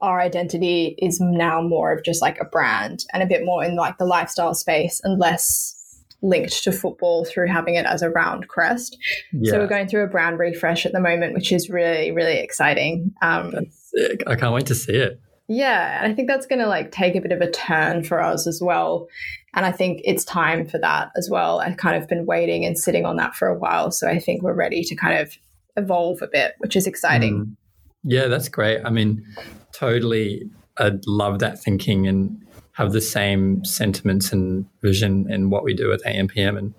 [0.00, 3.76] our identity is now more of just like a brand and a bit more in
[3.76, 5.74] like the lifestyle space and less
[6.22, 8.96] linked to football through having it as a round crest.
[9.32, 9.52] Yeah.
[9.52, 13.14] So we're going through a brand refresh at the moment, which is really, really exciting.
[13.22, 14.22] Um, that's sick.
[14.26, 15.20] I can't wait to see it.
[15.50, 18.20] Yeah, and I think that's going to like take a bit of a turn for
[18.20, 19.08] us as well.
[19.54, 21.60] And I think it's time for that as well.
[21.60, 23.90] I've kind of been waiting and sitting on that for a while.
[23.90, 25.38] So I think we're ready to kind of
[25.78, 27.46] evolve a bit, which is exciting.
[27.46, 27.56] Mm.
[28.04, 28.80] Yeah, that's great.
[28.84, 29.24] I mean,
[29.72, 35.74] totally, I love that thinking and have the same sentiments and vision in what we
[35.74, 36.56] do at AMPM.
[36.56, 36.74] And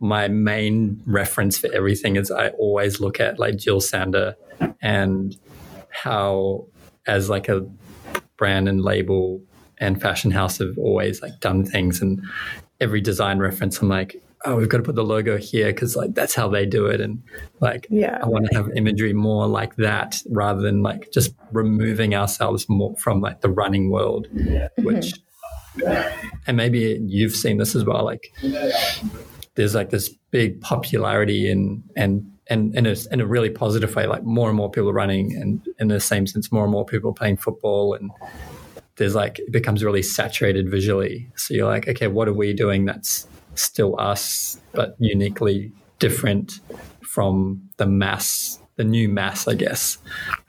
[0.00, 4.34] my main reference for everything is I always look at like Jill Sander
[4.82, 5.36] and
[5.90, 6.66] how,
[7.06, 7.64] as like a
[8.36, 9.40] brand and label
[9.78, 12.20] and fashion house, have always like done things and
[12.80, 16.14] every design reference, I'm like, oh, we've got to put the logo here because like
[16.14, 17.22] that's how they do it, and
[17.60, 22.14] like yeah, I want to have imagery more like that rather than like just removing
[22.14, 24.84] ourselves more from like the running world, mm-hmm.
[24.84, 25.14] which
[26.46, 28.32] and maybe you've seen this as well, like
[29.54, 34.06] there's like this big popularity in and and in a, in a really positive way,
[34.06, 37.12] like more and more people running, and in the same sense, more and more people
[37.12, 38.10] playing football, and
[38.96, 41.30] there's like it becomes really saturated visually.
[41.36, 43.26] So you're like, okay, what are we doing that's
[43.56, 46.60] still us, but uniquely different
[47.02, 49.98] from the mass, the new mass, I guess.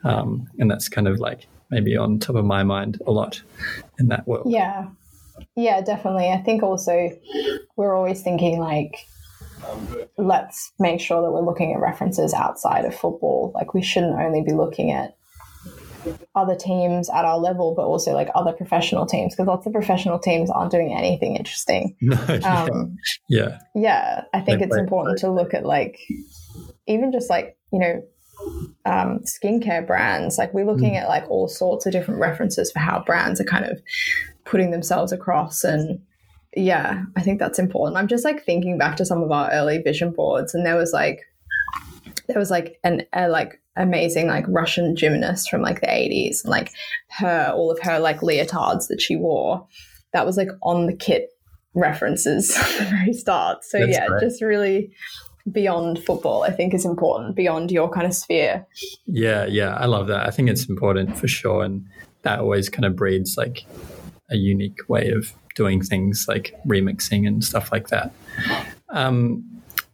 [0.04, 3.42] Um, and that's kind of like maybe on top of my mind a lot
[4.00, 4.52] in that world.
[4.52, 4.88] Yeah.
[5.56, 6.30] Yeah, definitely.
[6.30, 7.12] I think also
[7.76, 9.08] we're always thinking like,
[10.18, 13.52] let's make sure that we're looking at references outside of football.
[13.54, 15.18] Like, we shouldn't only be looking at
[16.36, 20.20] other teams at our level, but also like other professional teams because lots of professional
[20.20, 21.96] teams aren't doing anything interesting.
[22.06, 22.98] No, um,
[23.30, 23.60] yeah.
[23.74, 24.24] Yeah.
[24.34, 26.00] I think They're it's important to look at like,
[26.88, 28.04] even just like, you know,
[28.86, 30.38] um, skincare brands.
[30.38, 31.02] Like we're looking mm.
[31.02, 33.82] at like all sorts of different references for how brands are kind of
[34.46, 36.00] putting themselves across and
[36.56, 37.98] yeah, I think that's important.
[37.98, 40.94] I'm just like thinking back to some of our early vision boards and there was
[40.94, 41.20] like
[42.28, 46.52] there was like an a, like amazing like Russian gymnast from like the 80s and
[46.52, 46.72] like
[47.10, 49.68] her all of her like leotards that she wore
[50.14, 51.30] that was like on the kit
[51.76, 53.64] references at the very start.
[53.64, 54.22] So That's yeah, great.
[54.22, 54.92] just really
[55.52, 58.66] beyond football, I think is important, beyond your kind of sphere.
[59.06, 60.26] Yeah, yeah, I love that.
[60.26, 61.64] I think it's important for sure.
[61.64, 61.86] And
[62.24, 63.66] that always kind of breeds like
[64.32, 68.12] a unique way of doing things like remixing and stuff like that.
[68.90, 69.44] Um,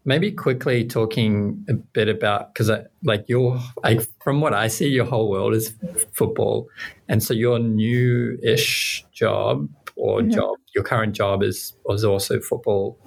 [0.06, 2.72] maybe quickly talking a bit about because
[3.04, 5.74] like your I, from what I see, your whole world is
[6.12, 6.70] football,
[7.08, 10.32] and so your new-ish job or mm-hmm.
[10.32, 12.98] job, your current job is was also football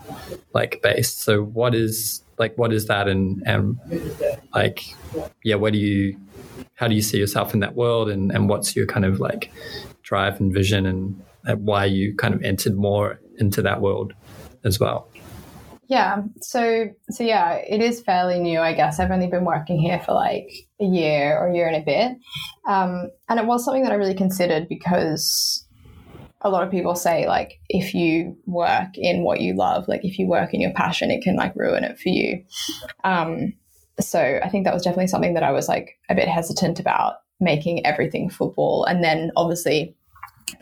[0.53, 1.23] like based.
[1.23, 3.79] So what is like what is that and and
[4.55, 4.85] like
[5.43, 6.19] yeah where do you
[6.75, 9.53] how do you see yourself in that world and and what's your kind of like
[10.03, 14.13] drive and vision and, and why you kind of entered more into that world
[14.65, 15.09] as well
[15.89, 18.99] yeah so so yeah it is fairly new i guess.
[18.99, 20.49] I've only been working here for like
[20.81, 22.17] a year or a year and a bit.
[22.67, 25.67] Um, and it was something that i really considered because
[26.41, 30.19] a lot of people say like if you work in what you love like if
[30.19, 32.45] you work in your passion it can like ruin it for you.
[33.03, 33.55] Um,
[34.01, 37.15] so i think that was definitely something that i was like a bit hesitant about
[37.41, 38.85] making everything football.
[38.85, 39.95] And then obviously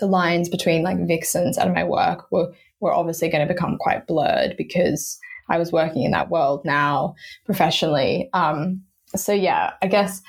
[0.00, 2.52] the lines between like vixens and my work were
[2.82, 5.18] were obviously going to become quite blurred because
[5.48, 7.14] i was working in that world now
[7.46, 8.82] professionally um,
[9.16, 10.20] so yeah i guess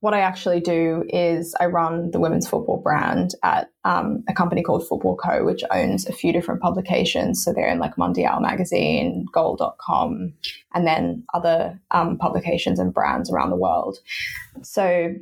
[0.00, 4.62] what I actually do is I run the women's football brand at um, a company
[4.62, 7.42] called Football Co, which owns a few different publications.
[7.42, 10.34] So they're in like Mundial magazine, goal.com,
[10.74, 13.98] and then other um, publications and brands around the world.
[14.62, 15.14] So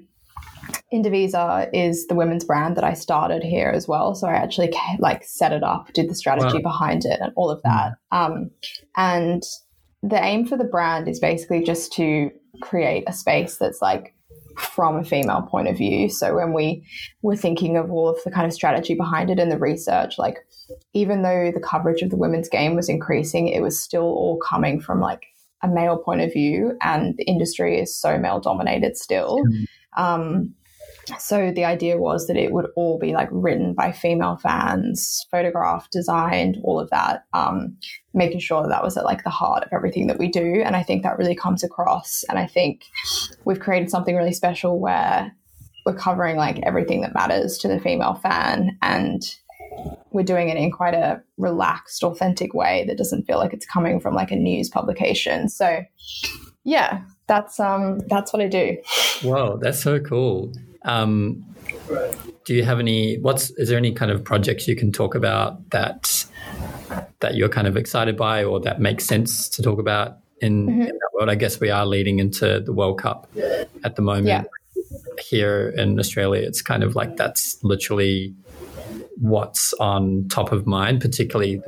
[0.92, 4.14] Indivisa is the women's brand that I started here as well.
[4.14, 6.70] So I actually like set it up, did the strategy wow.
[6.70, 7.94] behind it, and all of that.
[8.12, 8.50] Um,
[8.96, 9.42] and
[10.02, 14.14] the aim for the brand is basically just to create a space that's like
[14.58, 16.08] from a female point of view.
[16.08, 16.86] So when we
[17.22, 20.38] were thinking of all of the kind of strategy behind it and the research, like
[20.92, 24.80] even though the coverage of the women's game was increasing, it was still all coming
[24.80, 25.24] from like
[25.62, 29.38] a male point of view, and the industry is so male dominated still.
[29.38, 29.64] Mm-hmm.
[29.96, 30.54] Um,
[31.18, 35.92] so the idea was that it would all be like written by female fans, photographed,
[35.92, 37.76] designed, all of that, um,
[38.14, 40.62] making sure that, that was at like the heart of everything that we do.
[40.64, 42.24] And I think that really comes across.
[42.28, 42.86] And I think
[43.44, 45.34] we've created something really special where
[45.84, 49.22] we're covering like everything that matters to the female fan and
[50.12, 54.00] we're doing it in quite a relaxed, authentic way that doesn't feel like it's coming
[54.00, 55.48] from like a news publication.
[55.48, 55.84] So
[56.62, 58.76] yeah, that's um that's what I do.
[59.22, 60.52] Wow, that's so cool.
[60.82, 61.44] Um,
[62.44, 63.18] do you have any?
[63.18, 66.26] What's is there any kind of projects you can talk about that
[67.20, 70.80] that you're kind of excited by, or that makes sense to talk about in, mm-hmm.
[70.82, 71.30] in that world?
[71.30, 73.28] I guess we are leading into the World Cup
[73.82, 74.26] at the moment.
[74.26, 74.44] Yeah.
[75.18, 78.34] Here in Australia, it's kind of like that's literally
[79.16, 81.62] what's on top of mind, particularly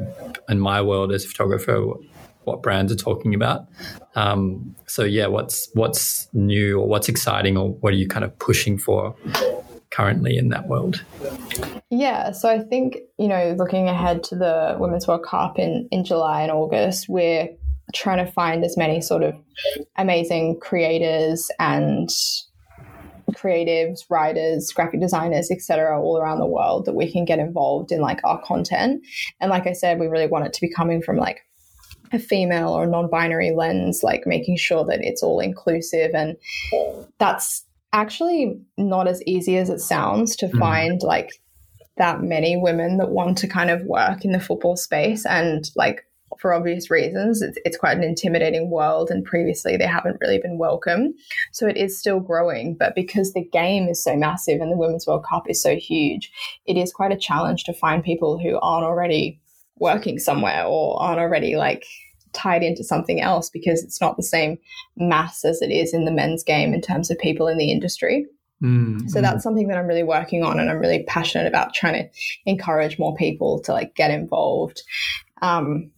[0.48, 1.94] in my world as a photographer
[2.46, 3.66] what brands are talking about.
[4.14, 8.38] Um, so yeah, what's what's new or what's exciting or what are you kind of
[8.38, 9.14] pushing for
[9.90, 11.04] currently in that world?
[11.90, 16.04] Yeah, so I think you know, looking ahead to the Women's World Cup in in
[16.04, 17.48] July and August, we're
[17.94, 19.34] trying to find as many sort of
[19.96, 22.10] amazing creators and
[23.32, 28.00] creatives, writers, graphic designers, etc., all around the world that we can get involved in
[28.00, 29.02] like our content.
[29.40, 31.40] And like I said, we really want it to be coming from like
[32.12, 36.36] a female or non-binary lens like making sure that it's all inclusive and
[37.18, 40.58] that's actually not as easy as it sounds to mm.
[40.58, 41.30] find like
[41.96, 46.02] that many women that want to kind of work in the football space and like
[46.38, 50.58] for obvious reasons it's, it's quite an intimidating world and previously they haven't really been
[50.58, 51.14] welcome
[51.52, 55.06] so it is still growing but because the game is so massive and the women's
[55.06, 56.30] world cup is so huge
[56.66, 59.40] it is quite a challenge to find people who aren't already
[59.78, 61.84] working somewhere or aren't already like
[62.32, 64.58] tied into something else because it's not the same
[64.96, 68.26] mass as it is in the men's game in terms of people in the industry.
[68.62, 72.04] Mm, so that's something that I'm really working on and I'm really passionate about trying
[72.04, 72.10] to
[72.46, 74.82] encourage more people to like get involved.
[75.42, 75.90] Um,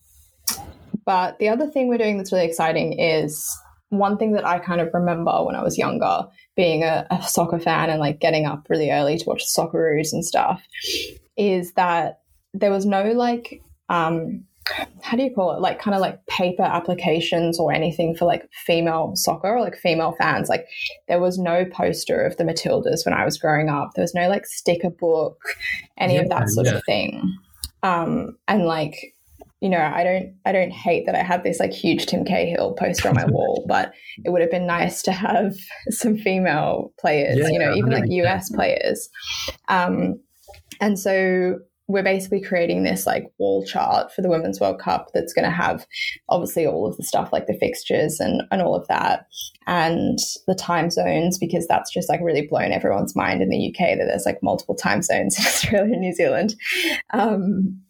[1.04, 3.56] but the other thing we're doing that's really exciting is
[3.90, 6.26] one thing that I kind of remember when I was younger,
[6.56, 10.12] being a, a soccer fan and like getting up really early to watch the Socceroos
[10.12, 10.62] and stuff,
[11.36, 12.20] is that
[12.52, 14.44] there was no like um,
[15.02, 15.60] how do you call it?
[15.60, 20.14] Like kind of like paper applications or anything for like female soccer or like female
[20.18, 20.48] fans.
[20.48, 20.66] Like
[21.08, 23.90] there was no poster of the matildas when i was growing up.
[23.94, 25.38] There was no like sticker book
[25.96, 26.74] any yeah, of that sort yeah.
[26.74, 27.36] of thing.
[27.82, 29.14] Um and like
[29.60, 32.74] you know i don't i don't hate that i have this like huge tim cahill
[32.74, 33.92] poster on my wall but
[34.24, 35.56] it would have been nice to have
[35.90, 39.08] some female players yeah, you know even like us players.
[39.68, 40.20] Um
[40.80, 41.58] and so
[41.88, 45.50] we're basically creating this like wall chart for the Women's World Cup that's going to
[45.50, 45.86] have
[46.28, 49.26] obviously all of the stuff like the fixtures and, and all of that
[49.66, 53.96] and the time zones because that's just like really blown everyone's mind in the UK
[53.96, 56.54] that there's like multiple time zones in Australia and New Zealand.
[57.14, 57.80] Um,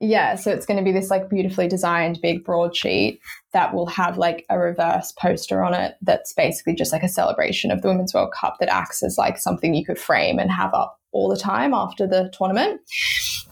[0.00, 3.20] yeah, so it's going to be this like beautifully designed big broadsheet
[3.52, 7.70] that will have like a reverse poster on it that's basically just like a celebration
[7.70, 10.72] of the Women's World Cup that acts as like something you could frame and have
[10.72, 12.80] up all the time after the tournament.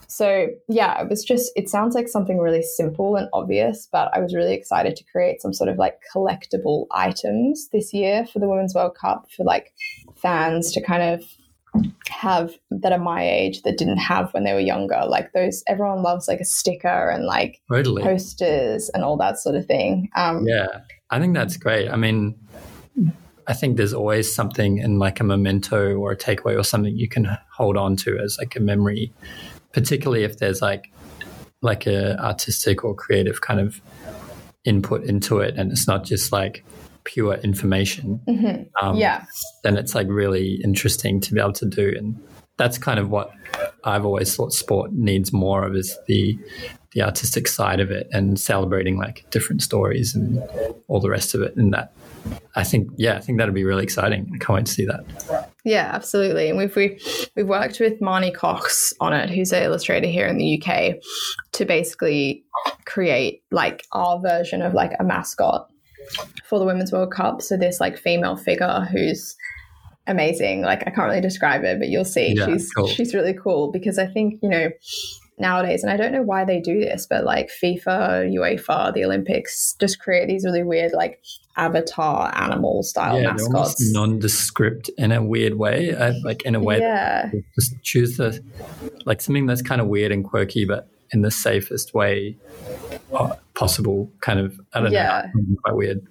[0.07, 4.19] So, yeah, it was just, it sounds like something really simple and obvious, but I
[4.19, 8.47] was really excited to create some sort of like collectible items this year for the
[8.47, 9.73] Women's World Cup for like
[10.15, 11.23] fans to kind of
[12.09, 14.99] have that are my age that didn't have when they were younger.
[15.07, 18.01] Like those, everyone loves like a sticker and like totally.
[18.01, 20.09] posters and all that sort of thing.
[20.15, 20.79] Um, yeah,
[21.11, 21.89] I think that's great.
[21.89, 22.39] I mean,
[23.47, 27.07] I think there's always something in like a memento or a takeaway or something you
[27.07, 29.13] can hold on to as like a memory,
[29.71, 30.91] particularly if there's like
[31.61, 33.81] like a artistic or creative kind of
[34.65, 36.65] input into it, and it's not just like
[37.05, 38.19] pure information.
[38.27, 38.85] Mm-hmm.
[38.85, 39.25] Um, yeah,
[39.63, 42.21] then it's like really interesting to be able to do, and
[42.57, 43.31] that's kind of what
[43.85, 46.37] I've always thought sport needs more of is the
[46.91, 50.41] the artistic side of it and celebrating like different stories and
[50.87, 51.55] all the rest of it.
[51.55, 51.93] And that
[52.55, 54.29] I think, yeah, I think that'd be really exciting.
[54.33, 55.51] I can't wait to see that.
[55.63, 56.49] Yeah, absolutely.
[56.49, 56.99] And we've we,
[57.35, 60.95] we've worked with Marnie Cox on it, who's an illustrator here in the UK,
[61.53, 62.43] to basically
[62.85, 65.69] create like our version of like a mascot
[66.45, 67.41] for the Women's World Cup.
[67.41, 69.35] So this like female figure who's
[70.07, 70.61] amazing.
[70.61, 72.87] Like I can't really describe it, but you'll see yeah, she's cool.
[72.87, 74.69] she's really cool because I think you know
[75.37, 79.75] nowadays, and I don't know why they do this, but like FIFA, UEFA, the Olympics
[79.79, 81.21] just create these really weird like
[81.57, 83.91] avatar animal style yeah, mascots.
[83.91, 87.31] Nondescript in a weird way, uh, like in a way yeah.
[87.55, 88.41] just choose the
[89.05, 92.37] like something that's kind of weird and quirky, but in the safest way
[93.13, 94.11] uh, possible.
[94.21, 95.29] Kind of, I don't yeah.
[95.33, 96.05] know, quite weird.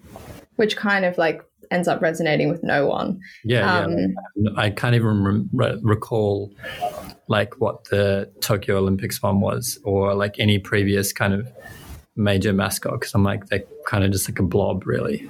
[0.57, 3.21] Which kind of like ends up resonating with no one.
[3.45, 4.51] Yeah, um, yeah.
[4.57, 6.53] I can't even re- recall
[7.29, 11.49] like what the Tokyo Olympics one was, or like any previous kind of
[12.17, 13.01] major mascot.
[13.01, 15.29] Because I'm like they're kind of just like a blob, really.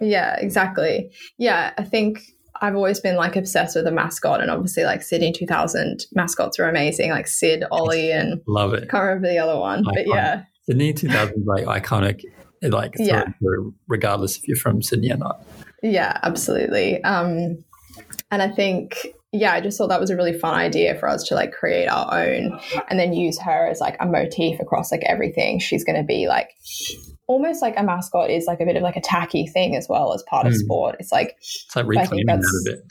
[0.00, 1.10] Yeah, exactly.
[1.36, 2.22] Yeah, I think
[2.60, 6.68] I've always been like obsessed with a mascot, and obviously like Sydney 2000 mascots are
[6.68, 8.88] amazing, like Syd, Olly, and love it.
[8.88, 12.22] Can't remember the other one, but yeah, Sydney 2000 like iconic.
[12.60, 13.22] Like yeah.
[13.86, 15.44] regardless if you're from Sydney or not.
[15.80, 17.00] Yeah, absolutely.
[17.04, 17.62] Um,
[18.32, 21.22] and I think, yeah, I just thought that was a really fun idea for us
[21.24, 22.58] to like create our own
[22.88, 25.58] and then use her as like a motif across like everything.
[25.58, 26.50] She's going to be like
[27.26, 30.14] almost like a mascot is like a bit of like a tacky thing as well
[30.14, 30.48] as part mm.
[30.48, 30.60] of hmm.
[30.60, 30.96] sport.
[30.98, 32.84] It's like, it's like reclaiming that a bit.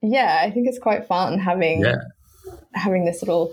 [0.00, 1.96] Yeah, I think it's quite fun having yeah.
[2.72, 3.52] having this little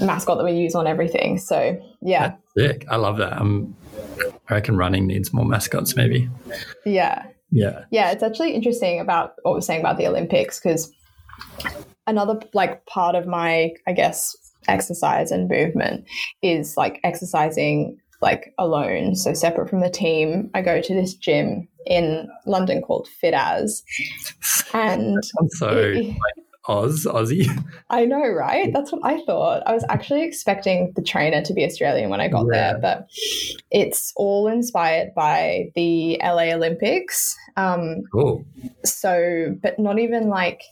[0.00, 1.38] mascot that we use on everything.
[1.38, 2.86] So yeah, That's sick.
[2.88, 3.38] I love that.
[3.38, 3.76] Um,
[4.48, 6.30] I reckon running needs more mascots, maybe.
[6.86, 7.84] Yeah, yeah.
[7.90, 10.90] Yeah, it's actually interesting about what we're saying about the Olympics because
[12.06, 14.36] another like part of my, I guess,
[14.68, 16.04] exercise and movement
[16.42, 20.50] is like exercising like alone, so separate from the team.
[20.54, 23.82] I go to this gym in London called fit as
[24.72, 26.16] and so it,
[26.66, 27.46] Oz, Aussie.
[27.90, 28.72] I know, right?
[28.72, 29.62] That's what I thought.
[29.66, 32.72] I was actually expecting the trainer to be Australian when I got yeah.
[32.72, 33.10] there, but
[33.70, 37.36] it's all inspired by the LA Olympics.
[37.56, 38.46] Um, cool.
[38.84, 40.62] So, but not even like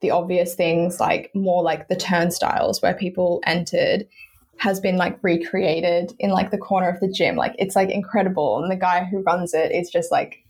[0.00, 4.06] the obvious things, like more like the turnstiles where people entered
[4.58, 7.36] has been like recreated in like the corner of the gym.
[7.36, 8.62] Like it's like incredible.
[8.62, 10.44] And the guy who runs it is just like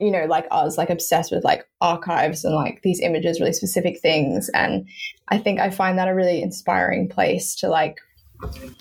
[0.00, 4.00] you know, like us, like obsessed with like archives and like these images, really specific
[4.00, 4.48] things.
[4.54, 4.88] And
[5.28, 7.98] I think I find that a really inspiring place to like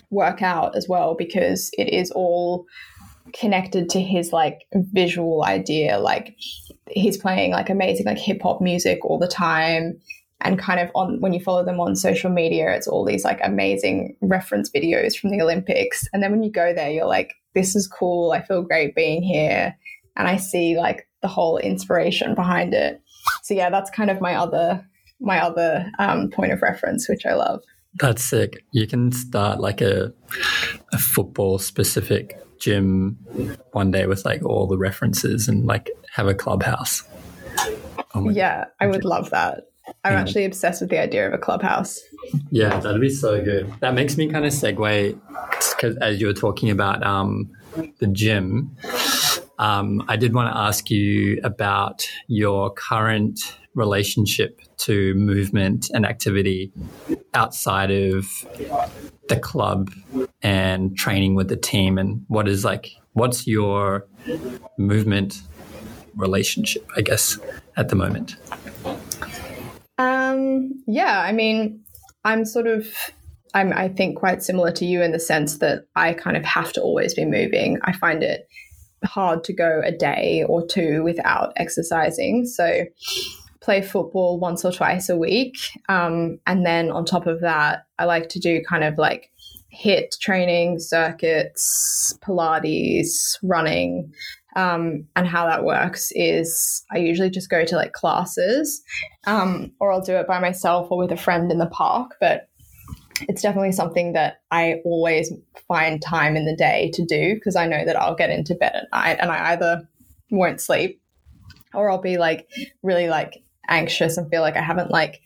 [0.09, 2.65] work out as well because it is all
[3.31, 5.99] connected to his like visual idea.
[5.99, 6.35] Like
[6.89, 9.99] he's playing like amazing like hip hop music all the time.
[10.41, 13.39] And kind of on when you follow them on social media, it's all these like
[13.41, 16.05] amazing reference videos from the Olympics.
[16.11, 18.31] And then when you go there, you're like, this is cool.
[18.31, 19.77] I feel great being here.
[20.17, 23.01] And I see like the whole inspiration behind it.
[23.43, 24.85] So yeah, that's kind of my other
[25.21, 27.63] my other um, point of reference, which I love.
[27.99, 28.65] That's sick.
[28.71, 30.13] You can start like a
[30.91, 33.17] a football specific gym
[33.73, 37.03] one day with like all the references and like have a clubhouse.
[38.15, 39.65] Oh yeah, I would love that.
[40.05, 41.99] I'm actually obsessed with the idea of a clubhouse.
[42.51, 43.71] Yeah, that'd be so good.
[43.81, 45.19] That makes me kind of segue
[45.75, 47.51] because as you were talking about um,
[47.99, 48.77] the gym,
[49.59, 53.39] um, I did want to ask you about your current
[53.75, 56.71] relationship to movement and activity
[57.33, 58.25] outside of
[59.29, 59.91] the club
[60.41, 64.07] and training with the team and what is like what's your
[64.77, 65.41] movement
[66.15, 67.39] relationship i guess
[67.75, 68.35] at the moment?
[69.97, 71.81] Um yeah i mean
[72.23, 72.87] i'm sort of
[73.53, 76.73] i'm i think quite similar to you in the sense that i kind of have
[76.73, 77.79] to always be moving.
[77.83, 78.47] I find it
[79.05, 82.45] hard to go a day or two without exercising.
[82.45, 82.85] So
[83.63, 85.55] play football once or twice a week.
[85.87, 89.31] Um, and then on top of that, I like to do kind of like
[89.69, 94.13] hit training, circuits, Pilates, running.
[94.55, 98.83] Um, and how that works is I usually just go to like classes
[99.25, 102.11] um, or I'll do it by myself or with a friend in the park.
[102.19, 102.49] But
[103.29, 105.31] it's definitely something that I always
[105.67, 108.73] find time in the day to do because I know that I'll get into bed
[108.75, 109.87] at night and I either
[110.29, 111.01] won't sleep
[111.73, 112.47] or I'll be like
[112.83, 115.21] really like anxious and feel like I haven't like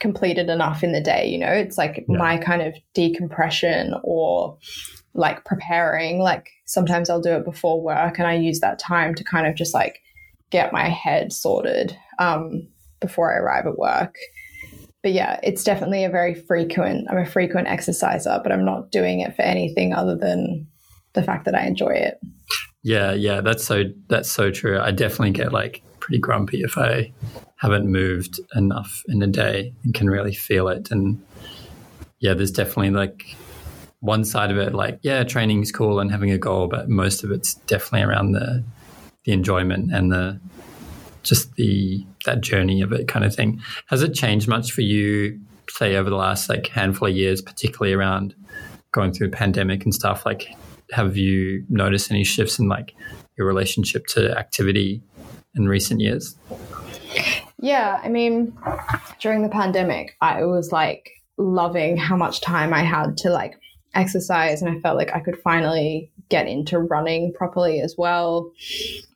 [0.00, 1.26] completed enough in the day.
[1.26, 2.16] You know, it's like yeah.
[2.16, 4.56] my kind of decompression or
[5.14, 6.20] like preparing.
[6.20, 9.54] Like sometimes I'll do it before work and I use that time to kind of
[9.54, 10.00] just like
[10.50, 12.68] get my head sorted um,
[13.00, 14.16] before I arrive at work.
[15.02, 19.20] But yeah, it's definitely a very frequent, I'm a frequent exerciser, but I'm not doing
[19.20, 20.66] it for anything other than
[21.12, 22.18] the fact that I enjoy it.
[22.82, 24.78] Yeah, yeah, that's so that's so true.
[24.78, 27.12] I definitely get like pretty grumpy if I
[27.56, 30.90] haven't moved enough in a day and can really feel it.
[30.90, 31.22] And
[32.18, 33.36] yeah, there's definitely like
[34.00, 37.30] one side of it, like, yeah, training's cool and having a goal, but most of
[37.30, 38.64] it's definitely around the
[39.24, 40.40] the enjoyment and the
[41.22, 43.60] just the that journey of it kind of thing.
[43.88, 45.38] Has it changed much for you,
[45.68, 48.34] say over the last like handful of years, particularly around
[48.92, 50.24] going through a pandemic and stuff?
[50.24, 50.48] Like
[50.92, 52.94] have you noticed any shifts in like
[53.36, 55.02] your relationship to activity
[55.54, 56.36] in recent years?
[57.60, 58.56] Yeah, I mean,
[59.20, 63.58] during the pandemic, I was like loving how much time I had to like
[63.94, 68.52] exercise, and I felt like I could finally get into running properly as well.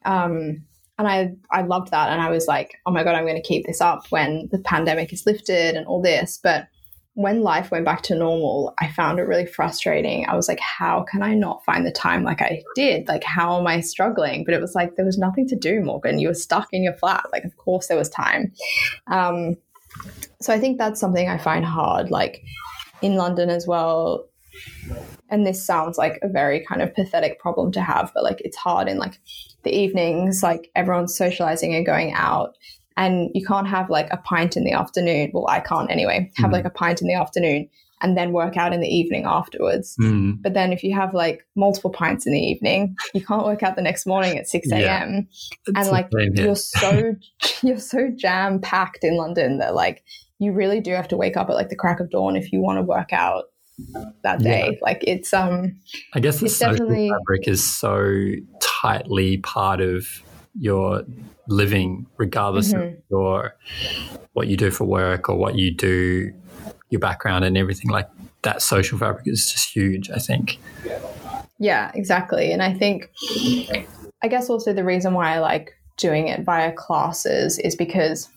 [0.05, 0.65] Um,
[0.99, 3.49] and I I loved that, and I was like, oh my god, I'm going to
[3.49, 6.39] keep this up when the pandemic is lifted and all this.
[6.43, 6.67] But
[7.15, 10.27] when life went back to normal, I found it really frustrating.
[10.27, 13.07] I was like, how can I not find the time like I did?
[13.07, 14.45] Like, how am I struggling?
[14.45, 16.19] But it was like, there was nothing to do, Morgan.
[16.19, 17.27] You were stuck in your flat.
[17.31, 18.53] Like, of course, there was time.
[19.09, 19.57] Um,
[20.41, 22.43] so I think that's something I find hard, like
[23.03, 24.27] in London as well.
[25.29, 28.57] And this sounds like a very kind of pathetic problem to have, but like it's
[28.57, 29.19] hard in like
[29.65, 32.57] the evenings, like everyone's socializing and going out
[32.97, 35.31] and you can't have like a pint in the afternoon.
[35.33, 36.55] Well, I can't anyway, have mm.
[36.55, 37.69] like a pint in the afternoon
[38.03, 39.97] and then work out in the evening afterwards.
[40.01, 40.43] Mm.
[40.43, 43.77] But then if you have like multiple pints in the evening, you can't work out
[43.77, 45.29] the next morning at 6 a.m.
[45.69, 45.81] Yeah.
[45.81, 47.15] And like you're so
[47.63, 50.03] you're so jam packed in London that like
[50.39, 52.61] you really do have to wake up at like the crack of dawn if you
[52.61, 53.45] want to work out
[54.23, 54.71] that day.
[54.73, 54.79] Yeah.
[54.83, 55.77] Like it's um
[56.13, 60.07] I guess the social definitely, fabric is so tightly part of
[60.59, 61.05] your
[61.49, 62.95] living, regardless mm-hmm.
[62.95, 63.57] of your
[64.33, 66.33] what you do for work or what you do,
[66.91, 67.91] your background and everything.
[67.91, 68.09] Like
[68.43, 70.11] that social fabric is just huge.
[70.11, 70.59] I think.
[71.59, 73.09] Yeah, exactly, and I think,
[74.21, 78.29] I guess also the reason why I like doing it via classes is because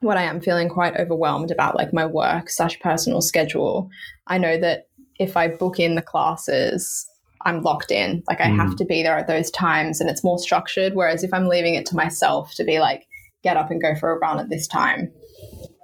[0.00, 3.88] when I am feeling quite overwhelmed about like my work slash personal schedule,
[4.26, 7.06] I know that if I book in the classes
[7.44, 8.22] I'm locked in.
[8.28, 8.56] Like I mm.
[8.56, 10.94] have to be there at those times and it's more structured.
[10.94, 13.06] Whereas if I'm leaving it to myself to be like,
[13.42, 15.12] get up and go for a run at this time,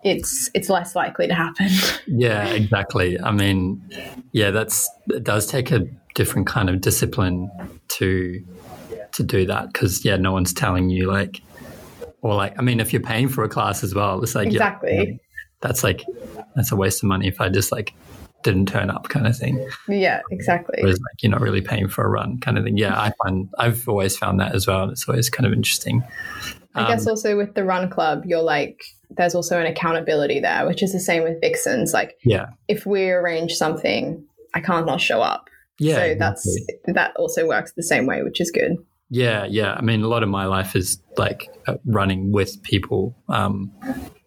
[0.04, 1.68] it's it's less likely to happen.
[2.06, 3.20] Yeah, exactly.
[3.20, 3.82] I mean,
[4.32, 5.80] yeah, that's it does take a
[6.14, 7.50] different kind of discipline
[7.88, 8.44] to
[9.12, 11.42] to do that because yeah, no one's telling you like
[12.22, 14.96] or like I mean if you're paying for a class as well, it's like exactly.
[14.96, 15.16] Yeah,
[15.61, 16.04] that's like
[16.56, 17.94] that's a waste of money if I just like
[18.43, 19.68] didn't turn up kind of thing.
[19.89, 20.78] Yeah, exactly.
[20.80, 22.76] Whereas like you're not really paying for a run kind of thing.
[22.76, 24.91] Yeah, I find I've always found that as well.
[24.91, 26.03] It's always kind of interesting.
[26.74, 28.80] I um, guess also with the run club, you're like
[29.11, 31.93] there's also an accountability there, which is the same with Vixens.
[31.93, 34.24] Like, yeah, if we arrange something,
[34.55, 35.49] I can't not show up.
[35.78, 36.95] Yeah, so that's exactly.
[36.95, 38.76] that also works the same way, which is good.
[39.11, 39.72] Yeah, yeah.
[39.72, 43.72] I mean, a lot of my life is like uh, running with people, um,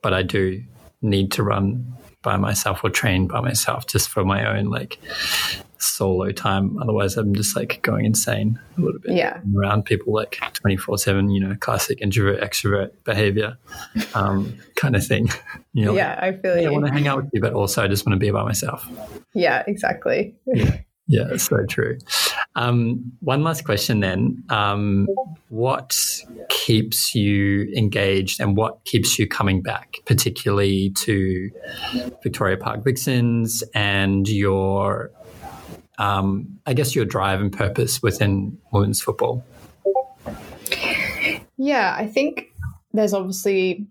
[0.01, 0.64] but I do
[1.01, 4.99] need to run by myself or train by myself just for my own like
[5.78, 6.78] solo time.
[6.80, 9.15] Otherwise, I'm just like going insane a little bit.
[9.15, 9.39] Yeah.
[9.55, 13.57] Around people like 24 7, you know, classic introvert, extrovert behavior
[14.13, 15.30] um, kind of thing.
[15.74, 17.82] You know, yeah, like, I feel I want to hang out with you, but also
[17.82, 18.86] I just want to be by myself.
[19.34, 20.36] Yeah, exactly.
[20.45, 20.82] Yeah.
[21.12, 21.97] Yeah, so true.
[22.55, 24.45] Um, one last question then.
[24.49, 25.09] Um,
[25.49, 25.93] what
[26.47, 31.51] keeps you engaged and what keeps you coming back, particularly to
[32.24, 35.12] Victoria Park Vixens and your,
[35.97, 39.43] um, I guess, your drive and purpose within women's football?
[41.57, 42.53] Yeah, I think
[42.93, 43.86] there's obviously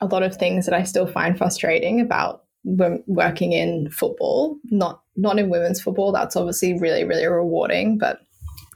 [0.00, 5.38] a lot of things that I still find frustrating about working in football, not not
[5.38, 6.12] in women's football.
[6.12, 8.20] That's obviously really really rewarding, but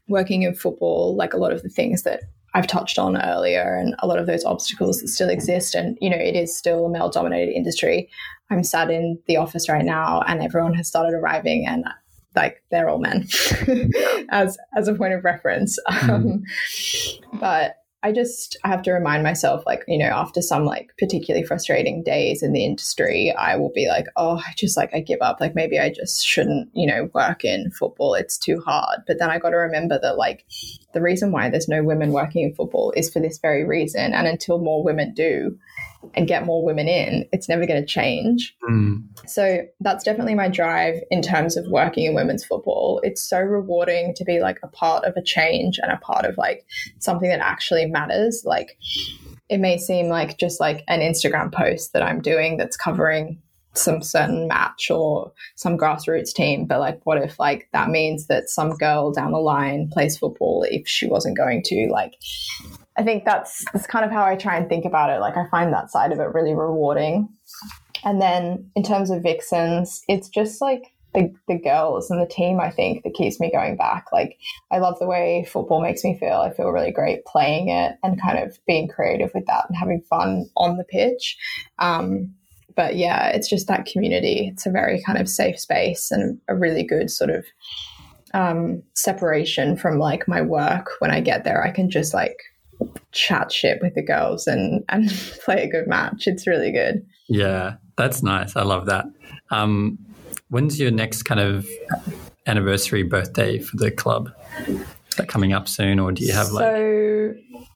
[0.09, 2.23] working in football, like a lot of the things that
[2.55, 6.09] I've touched on earlier, and a lot of those obstacles that still exist, and you
[6.09, 8.09] know, it is still a male dominated industry.
[8.51, 11.85] I'm sat in the office right now, and everyone has started arriving, and
[12.35, 13.27] like they're all men,
[14.31, 15.79] as as a point of reference.
[15.89, 16.09] Mm.
[16.09, 16.43] Um,
[17.41, 17.77] but
[18.07, 22.05] I just I have to remind myself, like, you know, after some like particularly frustrating
[22.05, 25.41] days in the industry, I will be like, oh, I just like, I give up.
[25.41, 28.15] Like, maybe I just shouldn't, you know, work in football.
[28.15, 29.01] It's too hard.
[29.09, 30.45] But then I got to remember that, like,
[30.97, 34.15] the reason why there's no women working in football is for this very reason.
[34.15, 35.59] And until more women do,
[36.15, 38.55] and get more women in, it's never going to change.
[38.69, 39.03] Mm.
[39.27, 43.01] So that's definitely my drive in terms of working in women's football.
[43.03, 46.37] It's so rewarding to be like a part of a change and a part of
[46.39, 46.65] like
[47.01, 48.43] something that actually matters.
[48.45, 48.79] Like
[49.49, 53.41] it may seem like just like an Instagram post that I'm doing that's covering
[53.79, 58.49] some certain match or some grassroots team but like what if like that means that
[58.49, 62.15] some girl down the line plays football if she wasn't going to like
[62.99, 65.21] I think that's that's kind of how I try and think about it.
[65.21, 67.29] Like I find that side of it really rewarding.
[68.05, 72.61] And then in terms of Vixens, it's just like the, the girls and the team,
[72.61, 74.07] I think, that keeps me going back.
[74.13, 74.39] Like
[74.71, 76.37] I love the way football makes me feel.
[76.37, 80.03] I feel really great playing it and kind of being creative with that and having
[80.09, 81.37] fun on the pitch.
[81.79, 82.35] Um,
[82.77, 84.51] but yeah, it's just that community.
[84.53, 87.45] It's a very kind of safe space and a really good sort of
[88.35, 90.91] um, separation from like my work.
[90.99, 92.39] When I get there, I can just like
[93.13, 95.11] chat shit with the girls and and
[95.45, 96.27] play a good match.
[96.27, 97.05] It's really good.
[97.29, 98.55] Yeah, that's nice.
[98.55, 99.07] I love that.
[99.51, 99.99] Um,
[100.51, 101.67] when's your next kind of
[102.47, 104.31] anniversary birthday for the club?
[104.69, 106.65] Is that coming up soon, or do you have like?
[106.65, 107.35] So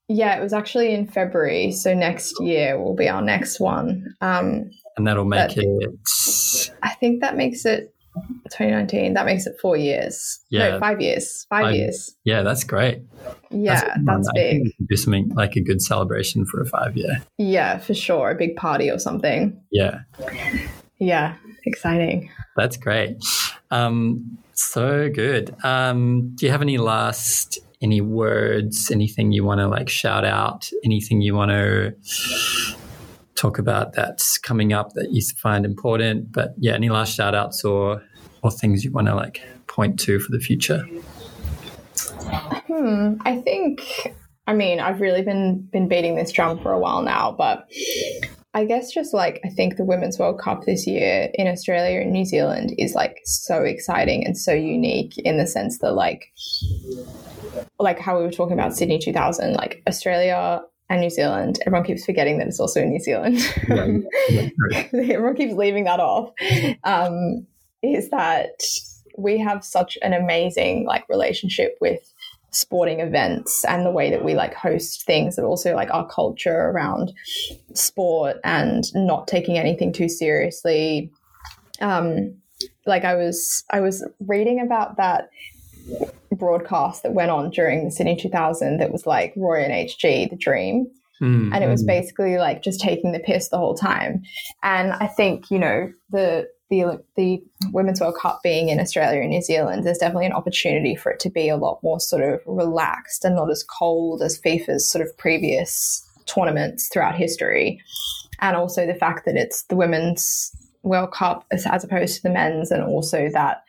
[0.08, 1.72] yeah, it was actually in February.
[1.72, 4.14] So next year will be our next one.
[4.20, 4.70] Um,
[5.00, 5.90] and that'll make it.
[6.82, 7.94] I think that makes it
[8.50, 9.14] 2019.
[9.14, 10.40] That makes it four years.
[10.50, 11.46] Yeah, no, five years.
[11.48, 12.14] Five, five years.
[12.24, 13.00] Yeah, that's great.
[13.50, 14.72] Yeah, that's, that's big.
[14.88, 17.22] do something like a good celebration for a five year.
[17.38, 18.30] Yeah, for sure.
[18.30, 19.58] A big party or something.
[19.70, 20.00] Yeah.
[20.98, 22.30] Yeah, exciting.
[22.56, 23.16] That's great.
[23.70, 25.56] Um, so good.
[25.64, 28.90] Um, do you have any last any words?
[28.90, 30.70] Anything you want to like shout out?
[30.84, 31.94] Anything you want to
[33.40, 36.30] talk about that's coming up that you find important.
[36.30, 38.02] But yeah, any last shout outs or,
[38.42, 40.86] or things you want to like point to for the future?
[42.66, 44.14] Hmm, I think,
[44.46, 47.68] I mean, I've really been, been beating this drum for a while now, but
[48.52, 52.12] I guess just like I think the Women's World Cup this year in Australia and
[52.12, 56.32] New Zealand is like so exciting and so unique in the sense that like
[57.78, 61.60] like how we were talking about Sydney 2000 like Australia and New Zealand.
[61.64, 63.38] Everyone keeps forgetting that it's also in New Zealand.
[64.92, 66.32] Everyone keeps leaving that off.
[66.84, 67.46] Um,
[67.82, 68.60] is that
[69.16, 72.12] we have such an amazing like relationship with
[72.50, 76.70] sporting events and the way that we like host things and also like our culture
[76.70, 77.12] around
[77.74, 81.12] sport and not taking anything too seriously
[81.80, 82.34] um
[82.86, 85.30] like i was i was reading about that
[86.36, 90.36] broadcast that went on during the Sydney 2000 that was like Roy and HG, the
[90.36, 90.90] dream.
[91.20, 91.88] Mm, and it was mm.
[91.88, 94.22] basically like just taking the piss the whole time.
[94.62, 97.42] And I think, you know, the the the
[97.72, 101.20] Women's World Cup being in Australia and New Zealand, there's definitely an opportunity for it
[101.20, 105.06] to be a lot more sort of relaxed and not as cold as FIFA's sort
[105.06, 107.80] of previous tournaments throughout history.
[108.38, 110.52] And also the fact that it's the women's
[110.82, 113.62] World Cup as, as opposed to the men's, and also that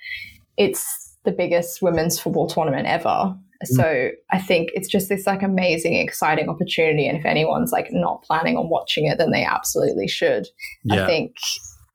[0.56, 3.08] it's the biggest women's football tournament ever.
[3.10, 3.38] Mm.
[3.64, 7.08] So I think it's just this like amazing, exciting opportunity.
[7.08, 10.48] And if anyone's like not planning on watching it, then they absolutely should.
[10.84, 11.04] Yeah.
[11.04, 11.36] I think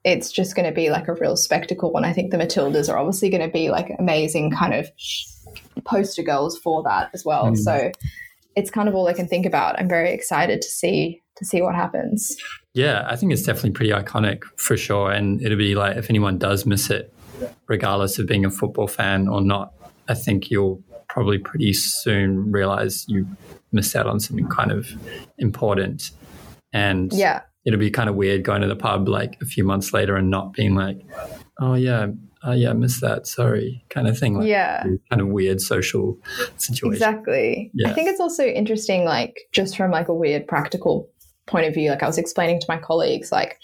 [0.04, 1.96] it's just going to be like a real spectacle.
[1.96, 4.88] And I think the Matildas are obviously going to be like amazing kind of
[5.84, 7.46] poster girls for that as well.
[7.46, 7.58] Mm.
[7.58, 7.90] So
[8.54, 9.78] it's kind of all I can think about.
[9.78, 12.34] I'm very excited to see to see what happens.
[12.72, 15.10] Yeah, I think it's definitely pretty iconic for sure.
[15.10, 17.12] And it'll be like if anyone does miss it,
[17.66, 19.72] regardless of being a football fan or not,
[20.08, 23.26] I think you'll probably pretty soon realize you
[23.72, 24.88] missed out on something kind of
[25.38, 26.10] important.
[26.72, 29.92] And yeah, it'll be kind of weird going to the pub like a few months
[29.92, 30.98] later and not being like,
[31.60, 32.08] oh yeah,
[32.46, 33.26] uh, yeah, I missed that.
[33.26, 34.38] Sorry, kind of thing.
[34.38, 36.18] Like, yeah, kind of weird social
[36.56, 36.92] situation.
[36.92, 37.70] Exactly.
[37.74, 37.90] Yeah.
[37.90, 41.08] I think it's also interesting, like just from like a weird practical
[41.46, 41.90] point of view.
[41.90, 43.58] Like I was explaining to my colleagues, like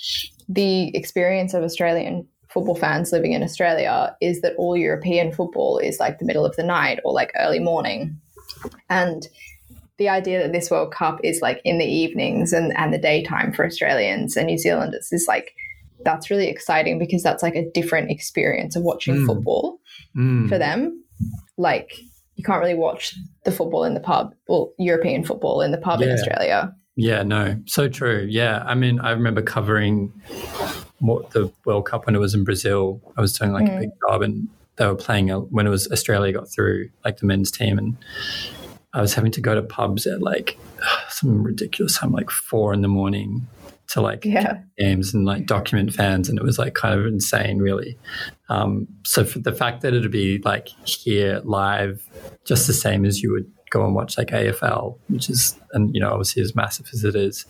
[0.48, 5.98] the experience of Australian football fans living in Australia is that all European football is
[5.98, 8.20] like the middle of the night or like early morning,
[8.88, 9.26] and
[9.98, 13.52] the idea that this World Cup is like in the evenings and, and the daytime
[13.52, 15.54] for Australians and New Zealanders is like
[16.04, 19.26] that's really exciting because that's like a different experience of watching mm.
[19.26, 19.78] football
[20.16, 20.48] mm.
[20.48, 21.04] for them.
[21.56, 21.92] Like
[22.34, 23.14] you can't really watch
[23.44, 26.06] the football in the pub, well, European football in the pub yeah.
[26.06, 26.74] in Australia.
[26.96, 28.26] Yeah, no, so true.
[28.28, 30.12] Yeah, I mean, I remember covering
[31.02, 33.00] the World Cup when it was in Brazil.
[33.16, 33.76] I was doing like mm.
[33.76, 37.18] a big job, and they were playing a, when it was Australia got through, like
[37.18, 37.96] the men's team, and
[38.94, 40.58] I was having to go to pubs at like
[41.08, 43.46] some ridiculous time, like four in the morning,
[43.88, 44.60] to like yeah.
[44.78, 47.98] games and like document fans, and it was like kind of insane, really.
[48.48, 52.02] Um, so for the fact that it'd be like here live,
[52.44, 56.00] just the same as you would go and watch like AFL, which is and you
[56.00, 57.46] know obviously as massive as it is,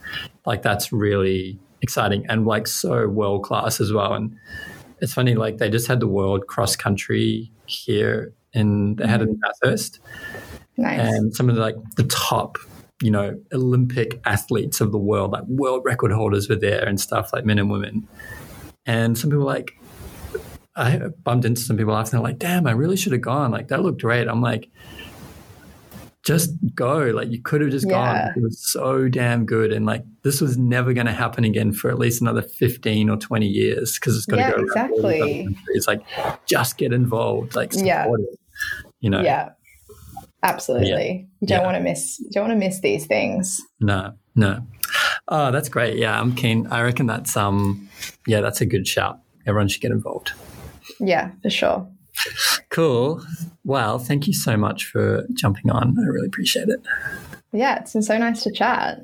[0.46, 4.14] like that's really exciting and like so world class as well.
[4.14, 4.34] And
[5.00, 9.28] it's funny, like they just had the world cross country here in they had it
[9.28, 9.40] in mm-hmm.
[9.62, 10.00] Bathurst.
[10.76, 11.00] Nice.
[11.00, 12.58] And some of the like the top
[13.02, 17.32] you know, Olympic athletes of the world, like world record holders were there and stuff,
[17.32, 18.06] like men and women.
[18.86, 19.72] And some people like,
[20.76, 23.50] I bumped into some people after, and they're like, damn, I really should have gone.
[23.50, 24.28] Like, that looked great.
[24.28, 24.70] I'm like,
[26.22, 26.98] just go.
[26.98, 28.26] Like, you could have just yeah.
[28.26, 28.34] gone.
[28.36, 29.72] It was so damn good.
[29.72, 33.16] And like, this was never going to happen again for at least another 15 or
[33.16, 34.62] 20 years because it's got to yeah, go.
[34.62, 35.56] Exactly.
[35.68, 36.04] It's like,
[36.46, 37.56] just get involved.
[37.56, 38.06] Like, support yeah.
[38.06, 38.38] it.
[39.00, 39.20] You know?
[39.20, 39.50] Yeah.
[40.42, 40.88] Absolutely.
[40.90, 41.26] Yeah.
[41.40, 41.64] You don't yeah.
[41.64, 43.60] want to miss you don't want to miss these things.
[43.80, 44.66] No, no.
[45.28, 45.98] Oh, that's great.
[45.98, 46.66] Yeah, I'm keen.
[46.66, 47.88] I reckon that's um
[48.26, 49.20] yeah, that's a good shout.
[49.46, 50.32] Everyone should get involved.
[50.98, 51.88] Yeah, for sure.
[52.72, 53.22] Cool.
[53.64, 55.94] Well, thank you so much for jumping on.
[55.98, 56.80] I really appreciate it.
[57.52, 59.02] Yeah, it's been so nice to chat.